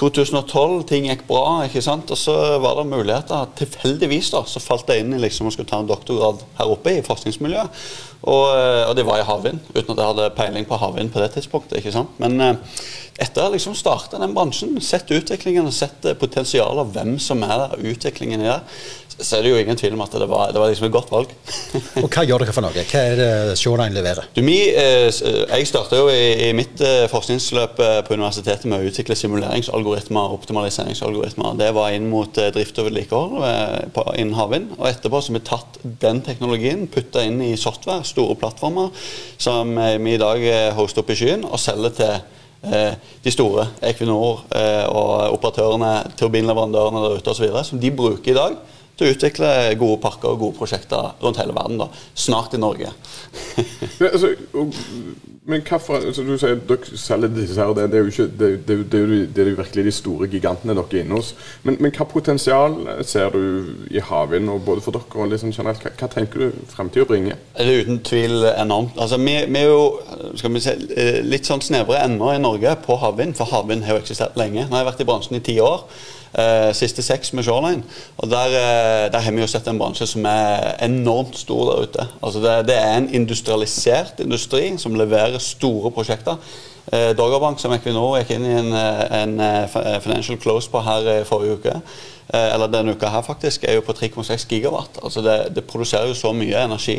2012, 0.00 0.86
ting 0.88 1.10
gikk 1.10 1.26
bra, 1.28 1.66
ikke 1.66 1.84
sant. 1.84 2.08
Og 2.14 2.20
så 2.20 2.36
var 2.64 2.80
det 2.80 2.88
muligheter. 2.88 3.52
Tilfeldigvis 3.60 4.32
da, 4.32 4.44
så 4.48 4.64
falt 4.64 4.88
jeg 4.88 5.04
inn 5.04 5.12
i 5.16 5.20
liksom 5.20 5.50
å 5.50 5.52
skulle 5.52 5.68
ta 5.68 5.82
en 5.82 5.90
doktorgrad 5.90 6.46
her 6.60 6.72
oppe 6.72 6.96
i 6.96 7.04
forskningsmiljøet. 7.04 7.84
Og, 8.22 8.46
eh, 8.50 8.84
og 8.88 8.96
det 8.98 9.06
var 9.06 9.20
i 9.20 9.26
havvind, 9.26 9.60
uten 9.74 9.92
at 9.94 10.00
jeg 10.00 10.10
hadde 10.10 10.30
peiling 10.38 10.66
på 10.66 10.78
havvind 10.80 11.12
på 11.14 11.22
det 11.22 11.30
tidspunktet. 11.36 11.78
ikke 11.78 11.94
sant? 11.94 12.16
Men 12.18 12.40
uh, 12.42 12.78
etter 13.18 13.46
å 13.46 13.52
liksom 13.54 13.76
starta 13.78 14.18
den 14.18 14.34
bransjen, 14.34 14.76
sett 14.82 15.10
utviklingen 15.14 15.66
og 15.66 15.74
sett 15.74 16.06
potensialet 16.20 16.82
av 16.82 16.90
hvem 16.94 17.16
som 17.22 17.42
er 17.46 17.54
der, 17.64 17.86
utviklingen 17.92 18.42
i 18.42 18.50
det, 18.50 18.60
så 19.18 19.38
er 19.38 19.42
det 19.42 19.50
jo 19.50 19.58
ingen 19.58 19.78
tvil 19.78 19.96
om 19.96 20.02
at 20.04 20.14
det 20.14 20.26
var, 20.30 20.52
det 20.54 20.60
var 20.62 20.70
liksom 20.70 20.86
et 20.86 20.94
godt 20.94 21.10
valg. 21.10 21.32
og 22.04 22.06
Hva 22.06 22.22
gjør 22.26 22.44
dere 22.44 22.54
for 22.54 22.64
noe? 22.64 22.84
Hva 22.86 23.00
er 23.02 23.18
det 23.18 23.56
Shoreline 23.58 23.96
leverer? 23.96 24.28
Du, 24.36 24.42
eh, 24.44 25.08
jeg 25.10 25.68
starta 25.70 25.98
jo 25.98 26.06
i, 26.12 26.48
i 26.48 26.50
mitt 26.56 26.78
eh, 26.84 27.08
forskningsløp 27.10 27.82
eh, 27.82 27.96
på 28.06 28.14
universitetet 28.14 28.68
med 28.70 28.78
å 28.78 28.90
utvikle 28.92 29.18
simuleringsalgoritmer 29.18 30.28
og 30.28 30.38
optimaliseringsalgoritmer. 30.38 31.58
Det 31.58 31.72
var 31.74 31.96
inn 31.96 32.06
mot 32.12 32.38
eh, 32.38 32.52
drift 32.54 32.78
og 32.78 32.90
vedlikehold 32.90 33.42
eh, 33.48 34.14
innen 34.20 34.38
havvind. 34.38 34.76
Og 34.78 34.86
etterpå 34.92 35.22
så 35.22 35.34
har 35.34 35.40
vi 35.40 35.44
tatt 35.50 35.80
den 36.06 36.22
teknologien, 36.26 36.86
putta 36.92 37.26
inn 37.26 37.42
i 37.42 37.56
software, 37.58 38.06
store 38.08 38.36
plattformer, 38.40 38.90
som 39.38 39.76
eh, 39.78 39.96
vi 40.02 40.16
i 40.16 40.20
dag 40.20 40.48
hoster 40.78 41.04
opp 41.04 41.12
i 41.14 41.18
skyen 41.18 41.46
og 41.48 41.60
selger 41.62 41.96
til 42.00 42.18
de 42.58 43.30
store, 43.30 43.68
Equinor 43.86 44.40
og 44.90 45.12
operatørene, 45.36 45.92
turbinleverandørene 46.18 47.04
der 47.04 47.20
ute 47.20 47.30
osv., 47.30 47.52
som 47.62 47.78
de 47.78 47.92
bruker 47.94 48.32
i 48.32 48.34
dag 48.34 48.56
til 48.98 49.06
å 49.06 49.14
utvikle 49.14 49.48
gode 49.78 50.00
parker 50.02 50.32
og 50.32 50.42
gode 50.42 50.58
prosjekter 50.58 51.12
rundt 51.22 51.38
hele 51.38 51.54
verden. 51.54 51.78
da. 51.78 51.88
Snart 52.18 52.54
i 52.54 52.60
Norge. 52.60 52.90
men, 54.00 54.08
altså, 54.10 54.32
men 55.48 55.62
hvorfor 55.68 56.00
altså, 56.00 56.24
Du 56.26 56.34
sier 56.38 56.58
dere 56.68 56.98
selger 56.98 57.30
disse 57.32 57.60
her, 57.60 57.70
det, 57.76 57.86
det, 57.92 58.00
er 58.00 58.02
jo 58.04 58.12
ikke, 58.12 58.26
det, 58.40 58.50
det, 58.68 58.78
det, 58.92 59.02
det 59.36 59.44
er 59.44 59.50
jo 59.52 59.60
virkelig 59.60 59.84
de 59.86 59.94
store 59.94 60.28
gigantene 60.32 60.74
dere 60.76 60.98
er 60.98 61.06
inne 61.06 61.20
hos. 61.20 61.30
Men, 61.62 61.78
men 61.80 61.94
hva 61.94 62.08
potensial 62.10 62.76
ser 63.06 63.32
du 63.32 63.86
i 63.94 64.02
havvind, 64.02 64.50
både 64.66 64.84
for 64.84 64.98
dere 64.98 65.22
og 65.22 65.32
liksom 65.32 65.54
generelt? 65.54 65.86
Hva, 65.86 65.94
hva 66.02 66.10
tenker 66.12 66.44
du 66.44 66.60
fremtida 66.74 67.06
bringer? 67.08 67.38
Det 67.54 67.64
er 67.64 67.86
uten 67.86 68.02
tvil 68.04 68.50
enormt. 68.50 68.98
Altså, 68.98 69.20
vi, 69.22 69.38
vi, 69.46 69.62
er 69.62 69.70
jo 69.70 70.34
skal 70.34 70.54
vi 70.56 70.64
se, 70.66 70.76
litt 71.24 71.46
sånn 71.46 71.62
snevre 71.64 72.02
ender 72.02 72.34
i 72.34 72.42
Norge 72.42 72.74
på 72.82 72.98
havvind, 72.98 73.38
for 73.38 73.48
havvind 73.54 73.86
har 73.86 73.96
jo 73.96 74.04
eksistert 74.04 74.38
lenge. 74.40 74.66
Nå 74.66 74.74
har 74.74 74.84
jeg 74.84 74.92
vært 74.92 75.04
i 75.06 75.10
bransjen 75.12 75.38
i 75.38 75.44
ti 75.48 75.60
år. 75.62 75.86
Uh, 76.28 76.74
siste 76.76 77.02
seks 77.02 77.32
med 77.32 77.46
Shoreline. 77.46 77.82
Og 78.18 78.28
der, 78.30 78.52
uh, 78.52 79.12
der, 79.12 79.20
har 79.24 79.32
vi 79.32 79.40
jo 79.40 79.46
sett 79.48 79.68
en 79.68 79.78
bransje 79.80 80.06
som 80.06 80.26
er 80.28 80.74
enormt 80.84 81.38
stor 81.40 81.70
der 81.70 81.86
ute. 81.86 82.04
Altså 82.22 82.42
det, 82.44 82.56
det 82.68 82.76
er 82.76 82.96
en 82.98 83.08
industrialisert 83.14 84.20
industri 84.20 84.74
som 84.76 84.94
leverer 84.94 85.38
store 85.40 85.90
prosjekter. 85.90 86.36
Eh, 86.92 87.10
Doggerbank 87.16 87.60
som 87.60 87.72
Equinor 87.76 88.14
gikk 88.16 88.30
inn 88.36 88.46
i 88.48 88.54
en, 88.56 88.70
en 88.72 89.34
financial 90.00 90.38
close 90.40 90.70
på 90.72 90.80
her 90.80 91.10
i 91.18 91.24
forrige 91.28 91.58
uke. 91.58 91.74
Eh, 92.32 92.54
eller 92.54 92.70
denne 92.72 92.94
uka 92.96 93.10
her 93.12 93.24
faktisk, 93.26 93.64
er 93.64 93.78
jo 93.78 93.84
på 93.86 93.94
3,6 93.96 94.46
gigawatt. 94.50 95.00
Altså 95.02 95.22
det, 95.24 95.36
det, 95.56 95.64
produserer 95.68 96.10
jo 96.10 96.16
så 96.18 96.32
mye 96.36 96.64
energi 96.64 96.98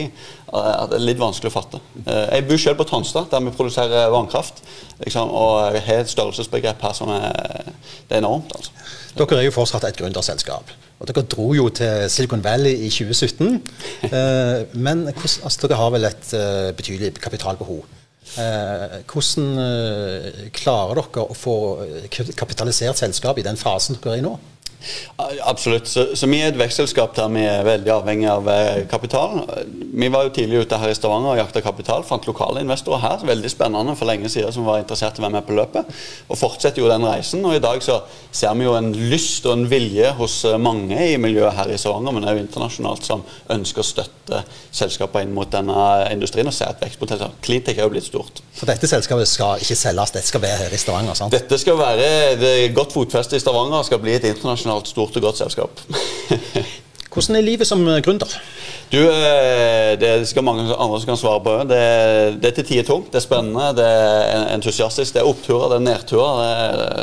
at 0.53 0.89
det 0.91 0.99
er 0.99 1.05
litt 1.05 1.21
vanskelig 1.21 1.51
å 1.51 1.55
fatte. 1.55 1.81
Jeg 2.05 2.47
bor 2.49 2.61
selv 2.61 2.79
på 2.81 2.87
Tonstad, 2.89 3.29
der 3.31 3.43
vi 3.45 3.53
produserer 3.55 4.09
vannkraft. 4.13 4.63
Liksom, 5.03 5.29
og 5.29 5.75
jeg 5.77 5.85
har 5.85 6.03
et 6.03 6.11
størrelsesbegrep 6.11 6.81
her 6.87 6.95
som 6.97 7.11
er, 7.13 7.69
det 8.09 8.17
er 8.17 8.23
enormt. 8.23 8.55
altså. 8.55 8.73
Dere 9.19 9.41
er 9.41 9.47
jo 9.49 9.53
fortsatt 9.55 9.85
et 9.87 9.97
gründerselskap. 9.99 10.73
Og 10.99 11.07
dere 11.07 11.23
dro 11.31 11.51
jo 11.55 11.69
til 11.73 12.09
Silicon 12.11 12.43
Valley 12.43 12.75
i 12.87 12.89
2017. 12.89 13.61
men 14.87 15.07
altså, 15.07 15.67
dere 15.67 15.79
har 15.79 15.95
vel 15.95 16.09
et 16.09 16.35
betydelig 16.77 17.15
kapitalbehov. 17.21 17.85
Eh, 18.37 18.99
hvordan 19.09 19.57
eh, 19.63 20.41
klarer 20.53 20.99
dere 20.99 21.23
å 21.25 21.35
få 21.37 21.55
kapitalisert 22.37 22.99
selskap 23.01 23.39
i 23.41 23.45
den 23.45 23.57
fasen 23.57 23.97
dere 23.97 24.19
er 24.19 24.21
i 24.21 24.25
nå? 24.25 24.35
Absolutt. 25.43 25.87
Så, 25.87 26.05
så, 26.15 26.27
vi 26.31 26.39
er 26.39 26.53
et 26.53 26.59
vekstselskap 26.59 27.15
der 27.17 27.27
vi 27.33 27.43
er 27.43 27.65
veldig 27.67 27.91
avhengig 27.91 28.27
av 28.31 28.47
eh, 28.51 28.85
kapital. 28.89 29.41
Vi 29.67 30.07
var 30.11 30.25
jo 30.25 30.33
tidlig 30.35 30.63
ute 30.63 30.79
her 30.79 30.91
i 30.91 30.95
Stavanger 30.95 31.33
og 31.33 31.41
jakta 31.41 31.61
kapital. 31.63 32.05
Fant 32.07 32.27
lokale 32.29 32.63
investorer 32.63 33.03
her. 33.03 33.25
Veldig 33.27 33.51
spennende 33.51 33.95
for 33.99 34.09
lenge 34.09 34.31
siden 34.31 34.53
som 34.55 34.67
var 34.67 34.79
interessert 34.79 35.19
i 35.19 35.21
å 35.21 35.25
være 35.25 35.35
med 35.35 35.47
på 35.47 35.57
løpet. 35.57 35.89
Og 36.29 36.39
fortsetter 36.39 36.83
jo 36.83 36.91
den 36.91 37.03
reisen. 37.07 37.43
Og 37.45 37.57
i 37.57 37.63
dag 37.63 37.83
så 37.83 37.99
ser 38.31 38.55
vi 38.55 38.67
jo 38.67 38.77
en 38.77 38.93
lyst 39.11 39.47
og 39.49 39.57
en 39.57 39.67
vilje 39.71 40.13
hos 40.21 40.37
eh, 40.47 40.59
mange 40.61 41.01
i 41.09 41.19
miljøet 41.19 41.57
her 41.59 41.73
i 41.73 41.79
Stavanger, 41.79 42.15
men 42.15 42.29
også 42.29 42.45
internasjonalt, 42.45 43.11
som 43.11 43.25
ønsker 43.51 43.83
å 43.83 43.89
støtte 43.89 44.43
selskaper 44.71 45.25
inn 45.25 45.35
mot 45.35 45.51
denne 45.51 45.75
industrien 46.13 46.47
og 46.47 46.55
se 46.55 46.67
et 46.69 46.85
vekstpotensial. 46.85 47.35
Cleantech 47.43 47.81
er 47.81 47.89
jo 47.89 47.93
blitt 47.97 48.07
stort. 48.07 48.39
For 48.55 48.69
dette 48.69 48.87
selskapet 48.87 49.27
skal 49.27 49.59
ikke 49.59 49.77
selges, 49.77 50.15
dette 50.15 50.31
skal 50.31 50.43
være 50.43 50.63
her 50.63 50.75
i 50.75 50.79
Stavanger? 50.79 51.19
sant? 51.19 51.35
Dette 51.35 51.59
skal 51.59 51.77
være 51.79 52.09
det 52.39 52.55
godt 52.77 52.95
fotfeste 52.95 53.35
i 53.35 53.43
Stavanger, 53.43 53.83
skal 53.87 53.99
bli 54.03 54.15
et 54.15 54.27
internasjonalt 54.29 54.68
internasjonalt 54.69 54.87
stort 54.87 55.15
og 55.15 55.21
godt 55.21 55.37
selskap. 55.37 55.81
Hvordan 57.19 57.35
er 57.35 57.43
livet 57.43 57.67
som 57.67 57.83
gründer? 57.83 58.39
Du, 58.89 58.97
eh, 58.97 59.99
Det 59.99 60.27
skal 60.27 60.43
mange 60.43 60.63
andre 60.73 60.99
som 60.99 61.05
kan 61.05 61.17
svare 61.17 61.41
på. 61.45 61.53
Det, 61.69 62.41
det 62.41 62.49
er 62.49 62.55
til 62.57 62.65
tider 62.65 62.85
tungt, 62.87 63.11
det 63.11 63.19
er 63.19 63.25
spennende, 63.25 63.67
det 63.77 63.85
er 63.85 64.47
entusiastisk. 64.55 65.13
Det 65.13 65.21
er 65.21 65.29
oppturer, 65.29 65.69
det 65.69 65.77
er 65.77 65.85
nedturer, 65.85 66.39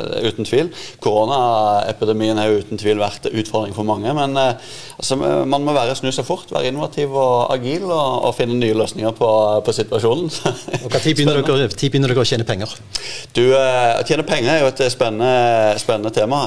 det 0.09 0.17
er 0.19 0.27
uten 0.27 0.49
tvil. 0.49 0.71
Koronaepidemien 1.05 2.41
har 2.41 2.55
uten 2.59 2.81
tvil 2.81 2.99
vært 2.99 3.29
utfordring 3.31 3.75
for 3.77 3.87
mange. 3.87 4.15
Men 4.19 4.35
eh, 4.41 4.65
altså, 4.99 5.19
man 5.47 5.67
må 5.67 5.75
være 5.77 5.95
snu 5.99 6.11
seg 6.15 6.27
fort, 6.27 6.51
være 6.51 6.73
innovativ 6.73 7.15
og 7.15 7.53
agil 7.55 7.87
og, 7.87 8.27
og 8.31 8.35
finne 8.39 8.59
nye 8.59 8.75
løsninger 8.75 9.15
på, 9.19 9.31
på 9.67 9.77
situasjonen. 9.77 10.33
Og 10.87 10.91
Når 10.91 11.03
begynner, 11.03 11.41
dere, 11.43 11.69
begynner 11.71 12.11
dere 12.13 12.23
å 12.23 12.27
tjene 12.27 12.47
penger? 12.47 12.73
Du, 13.35 13.43
eh, 13.53 13.93
Å 14.01 14.03
tjene 14.07 14.27
penger 14.27 14.57
er 14.57 14.65
jo 14.65 14.73
et 14.73 14.83
spennende, 14.93 15.79
spennende 15.83 16.11
tema. 16.15 16.43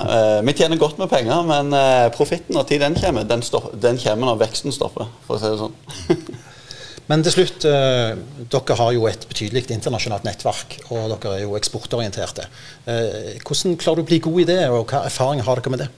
Vi 0.46 0.56
tjener 0.58 0.80
godt 0.80 1.00
med 1.00 1.12
penger, 1.12 1.44
men 1.48 1.74
profitten 2.16 2.60
og 2.60 2.68
tid 2.70 2.84
den 2.84 2.96
kommer, 3.00 3.28
den, 3.28 3.44
stopper, 3.60 3.80
den 3.84 4.00
kommer 4.02 4.32
når 4.32 4.40
veksten 4.46 4.76
stopper 4.76 5.10
for 5.28 5.38
å 5.38 5.42
si 5.42 5.52
det 5.52 5.60
sånn. 5.60 6.40
Men 7.10 7.24
til 7.26 7.34
slutt, 7.34 7.66
eh, 7.66 8.20
dere 8.54 8.76
har 8.78 8.92
jo 8.94 9.08
et 9.10 9.24
betydelig 9.26 9.66
internasjonalt 9.74 10.28
nettverk, 10.28 10.76
og 10.94 11.16
dere 11.16 11.40
er 11.40 11.42
jo 11.42 11.56
eksportorienterte. 11.58 12.46
Eh, 12.86 13.40
hvordan 13.42 13.80
klarer 13.82 13.98
du 13.98 14.06
å 14.06 14.10
bli 14.12 14.20
god 14.22 14.44
i 14.44 14.46
det, 14.52 14.60
og 14.70 14.92
hva 14.92 15.08
erfaring 15.08 15.42
har 15.42 15.58
dere 15.58 15.74
med 15.74 15.82
det? 15.86 15.90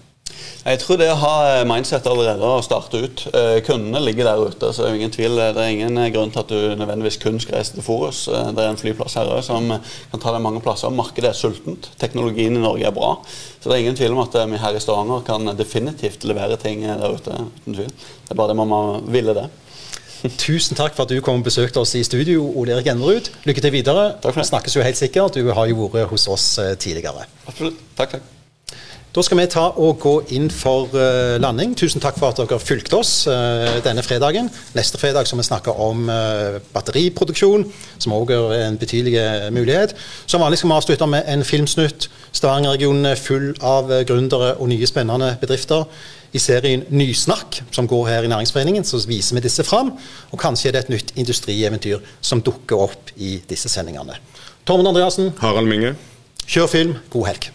Jeg 0.62 0.82
tror 0.82 1.00
det 1.02 1.08
å 1.10 1.18
ha 1.18 1.36
mindset 1.66 2.06
allerede 2.10 2.46
og 2.46 2.64
starte 2.66 3.02
ut. 3.02 3.24
Eh, 3.34 3.60
kundene 3.66 4.02
ligger 4.04 4.30
der 4.30 4.44
ute, 4.52 4.70
så 4.70 4.84
det 4.84 4.90
er 4.92 5.00
ingen 5.00 5.14
tvil. 5.14 5.40
Det 5.42 5.64
er 5.64 5.74
ingen 5.74 5.98
grunn 6.14 6.34
til 6.34 6.44
at 6.44 6.52
du 6.52 6.76
nødvendigvis 6.78 7.18
kun 7.24 7.40
skal 7.42 7.58
reise 7.58 7.76
til 7.78 7.86
Forus. 7.86 8.28
Det 8.30 8.62
er 8.62 8.70
en 8.70 8.80
flyplass 8.80 9.18
her 9.18 9.32
òg 9.32 9.42
som 9.48 9.72
kan 9.72 10.22
ta 10.22 10.36
deg 10.36 10.46
mange 10.46 10.62
plasser. 10.62 10.94
Markedet 10.94 11.32
er 11.32 11.40
sultent. 11.40 11.90
Teknologien 12.02 12.60
i 12.60 12.62
Norge 12.62 12.86
er 12.88 12.96
bra. 12.96 13.16
Så 13.58 13.70
det 13.70 13.78
er 13.78 13.84
ingen 13.86 13.98
tvil 13.98 14.14
om 14.14 14.22
at 14.26 14.38
vi 14.38 14.62
her 14.62 14.78
i 14.78 14.84
Stavanger 14.84 15.26
kan 15.26 15.56
definitivt 15.58 16.28
levere 16.30 16.60
ting 16.62 16.86
der 16.86 17.10
ute. 17.10 17.34
uten 17.34 17.80
tvil. 17.80 17.92
Det 17.92 18.36
er 18.36 18.40
bare 18.40 18.54
det 18.54 18.62
man 18.62 18.72
må 18.72 18.84
ville 19.10 19.34
det. 19.38 19.50
Tusen 20.46 20.78
takk 20.78 20.94
for 20.96 21.06
at 21.06 21.14
du 21.14 21.22
kom 21.26 21.42
og 21.42 21.48
besøkte 21.48 21.82
oss 21.82 21.96
i 21.98 22.04
studio, 22.06 22.44
Ole 22.62 22.76
Erik 22.76 22.92
Enderud, 22.94 23.32
Lykke 23.50 23.64
til 23.66 23.74
videre. 23.74 24.12
Takk 24.22 24.36
for 24.36 24.44
det. 24.44 24.50
Snakkes 24.52 24.78
jo 24.78 24.86
helt 24.86 25.00
sikkert. 25.00 25.40
Du 25.40 25.54
har 25.56 25.72
jo 25.72 25.90
vært 25.90 26.12
hos 26.14 26.28
oss 26.32 26.52
eh, 26.62 26.76
tidligere. 26.78 27.26
Absolutt. 27.48 27.82
Takk, 27.98 28.18
takk. 28.20 28.41
Da 29.12 29.20
skal 29.20 29.42
vi 29.42 29.44
ta 29.52 29.66
og 29.76 29.98
gå 30.00 30.12
inn 30.32 30.46
for 30.56 30.88
uh, 30.96 31.36
landing. 31.44 31.74
Tusen 31.76 32.00
takk 32.00 32.16
for 32.16 32.32
at 32.32 32.38
dere 32.40 32.60
fulgte 32.64 32.96
oss 32.96 33.26
uh, 33.28 33.82
denne 33.84 34.06
fredagen. 34.08 34.48
Neste 34.72 35.02
fredag 35.02 35.28
skal 35.28 35.42
vi 35.42 35.48
snakke 35.50 35.74
om 35.84 36.06
uh, 36.08 36.62
batteriproduksjon, 36.72 37.66
som 38.00 38.16
òg 38.16 38.32
er 38.38 38.56
en 38.70 38.80
betydelig 38.80 39.52
mulighet. 39.52 39.98
Som 40.32 40.46
vanlig 40.46 40.62
skal 40.62 40.72
vi 40.72 40.78
avslutte 40.78 41.12
med 41.12 41.28
en 41.28 41.44
filmsnutt. 41.44 42.08
Stavanger-regionen 42.32 43.12
er 43.12 43.20
full 43.20 43.52
av 43.60 43.92
gründere 44.08 44.56
og 44.56 44.72
nye 44.72 44.88
spennende 44.88 45.34
bedrifter. 45.44 45.84
I 46.32 46.40
serien 46.40 46.88
Nysnakk, 46.88 47.60
som 47.76 47.92
går 47.92 48.08
her 48.14 48.24
i 48.24 48.32
Næringsforeningen, 48.32 48.88
så 48.88 49.04
viser 49.12 49.36
vi 49.36 49.44
disse 49.44 49.68
fram. 49.68 49.92
Og 50.32 50.40
kanskje 50.40 50.72
er 50.72 50.78
det 50.78 50.86
et 50.86 50.96
nytt 50.96 51.18
industrieventyr 51.20 52.00
som 52.24 52.40
dukker 52.40 52.88
opp 52.88 53.12
i 53.20 53.42
disse 53.50 53.68
sendingene. 53.68 54.22
Tormod 54.64 54.96
Andreassen. 54.96 55.34
Harald 55.44 55.68
Minge. 55.68 55.98
Kjør 56.48 56.72
film. 56.80 57.02
God 57.12 57.34
helg. 57.34 57.52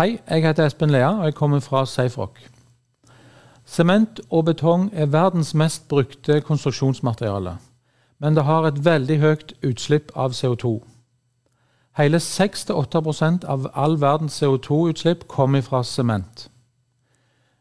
Hei, 0.00 0.18
jeg 0.30 0.46
heter 0.46 0.64
Espen 0.64 0.90
Lea, 0.90 1.08
og 1.08 1.24
jeg 1.24 1.34
kommer 1.34 1.60
fra 1.60 1.82
Seifrock. 1.86 2.38
Sement 3.68 4.20
og 4.30 4.44
betong 4.44 4.86
er 4.96 5.10
verdens 5.12 5.50
mest 5.54 5.88
brukte 5.88 6.38
konstruksjonsmateriale, 6.40 7.58
men 8.18 8.36
det 8.36 8.44
har 8.48 8.64
et 8.64 8.78
veldig 8.84 9.18
høyt 9.20 9.52
utslipp 9.60 10.08
av 10.16 10.32
CO2. 10.32 10.70
Hele 12.00 12.16
6-8 12.16 13.44
av 13.44 13.66
all 13.74 13.98
verdens 14.00 14.42
CO2-utslipp 14.42 15.26
kommer 15.28 15.60
fra 15.60 15.82
sement. 15.84 16.46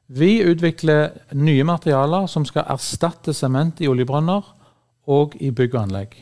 Vi 0.08 0.40
utvikler 0.40 1.10
nye 1.34 1.64
materialer 1.64 2.28
som 2.28 2.46
skal 2.46 2.72
erstatte 2.72 3.34
sement 3.34 3.82
i 3.82 3.90
oljebrønner 3.92 4.48
og 5.08 5.36
i 5.42 5.52
bygg 5.52 5.76
og 5.76 5.82
anlegg. 5.82 6.16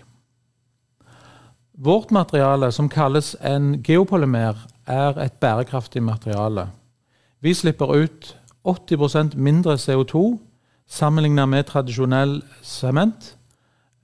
Vårt 1.77 2.09
materiale, 2.11 2.71
som 2.71 2.89
kalles 2.89 3.35
en 3.41 3.83
geopolymer, 3.83 4.65
er 4.87 5.19
et 5.21 5.33
bærekraftig 5.33 6.03
materiale. 6.03 6.69
Vi 7.41 7.53
slipper 7.53 7.85
ut 7.85 8.37
80% 8.67 9.35
mindre 9.35 9.73
CO2 9.73 10.37
sammenlignet 10.87 11.49
med 11.49 11.63
tradisjonell 11.63 12.41
sement 12.63 13.35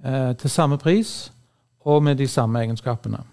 eh, 0.06 0.36
til 0.36 0.50
samme 0.50 0.78
pris 0.78 1.32
og 1.86 2.04
med 2.04 2.16
de 2.16 2.28
samme 2.28 2.60
egenskapene. 2.60 3.24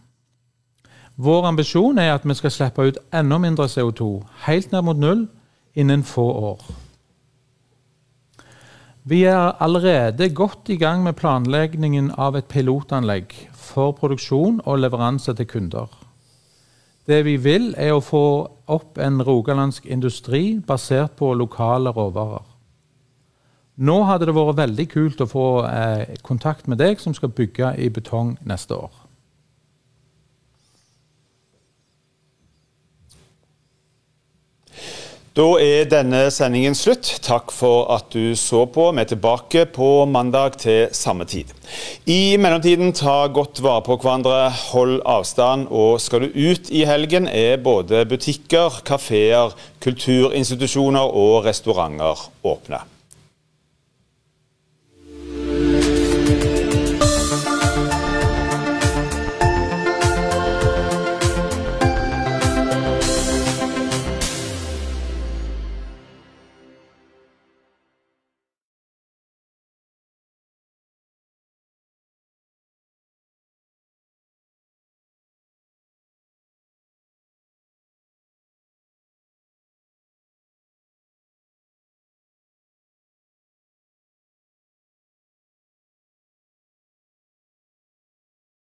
Vår 1.17 1.47
ambisjon 1.47 1.99
er 1.99 2.15
at 2.15 2.25
vi 2.25 2.35
skal 2.35 2.51
slippe 2.55 2.87
ut 2.89 2.99
enda 3.15 3.39
mindre 3.39 3.67
CO2, 3.69 4.23
helt 4.47 4.73
ned 4.73 4.83
mot 4.83 4.97
null, 4.97 5.27
innen 5.75 6.03
få 6.03 6.25
år. 6.33 6.63
Vi 9.05 9.23
er 9.25 9.57
allerede 9.63 10.29
godt 10.35 10.69
i 10.69 10.77
gang 10.77 11.03
med 11.03 11.17
planleggingen 11.17 12.11
av 12.19 12.37
et 12.37 12.49
pilotanlegg 12.49 13.33
for 13.53 13.93
produksjon 13.93 14.61
og 14.65 14.79
leveranse 14.79 15.35
til 15.35 15.47
kunder. 15.47 15.89
Det 17.11 17.25
vi 17.27 17.35
vil, 17.43 17.73
er 17.75 17.91
å 17.97 18.03
få 18.05 18.23
opp 18.71 18.99
en 19.03 19.19
rogalandsk 19.27 19.89
industri 19.91 20.61
basert 20.63 21.17
på 21.19 21.33
lokale 21.35 21.91
råvarer. 21.97 22.45
Nå 23.81 23.97
hadde 24.07 24.29
det 24.29 24.35
vært 24.37 24.59
veldig 24.61 24.87
kult 24.93 25.23
å 25.25 25.27
få 25.27 25.47
eh, 25.67 26.19
kontakt 26.23 26.69
med 26.71 26.79
deg 26.79 27.01
som 27.03 27.17
skal 27.17 27.33
bygge 27.35 27.73
i 27.83 27.89
betong 27.91 28.37
neste 28.47 28.77
år. 28.77 28.93
Da 35.41 35.47
er 35.57 35.87
denne 35.89 36.27
sendingen 36.29 36.75
slutt. 36.77 37.07
Takk 37.25 37.53
for 37.55 37.87
at 37.95 38.11
du 38.13 38.35
så 38.37 38.67
på. 38.69 38.91
Vi 38.93 39.01
er 39.01 39.09
tilbake 39.09 39.63
på 39.73 39.87
mandag 40.05 40.59
til 40.61 40.91
samme 40.93 41.25
tid. 41.25 41.55
I 42.05 42.37
mellomtiden, 42.37 42.93
ta 42.93 43.25
godt 43.33 43.63
vare 43.65 43.81
på 43.87 43.97
hverandre, 44.03 44.51
hold 44.75 44.99
avstand. 45.09 45.71
Og 45.73 45.97
skal 46.05 46.27
du 46.27 46.37
ut 46.37 46.69
i 46.69 46.85
helgen, 46.85 47.25
er 47.25 47.57
både 47.57 48.05
butikker, 48.11 48.83
kafeer, 48.85 49.57
kulturinstitusjoner 49.81 51.09
og 51.09 51.47
restauranter 51.49 52.29
åpne. 52.45 52.85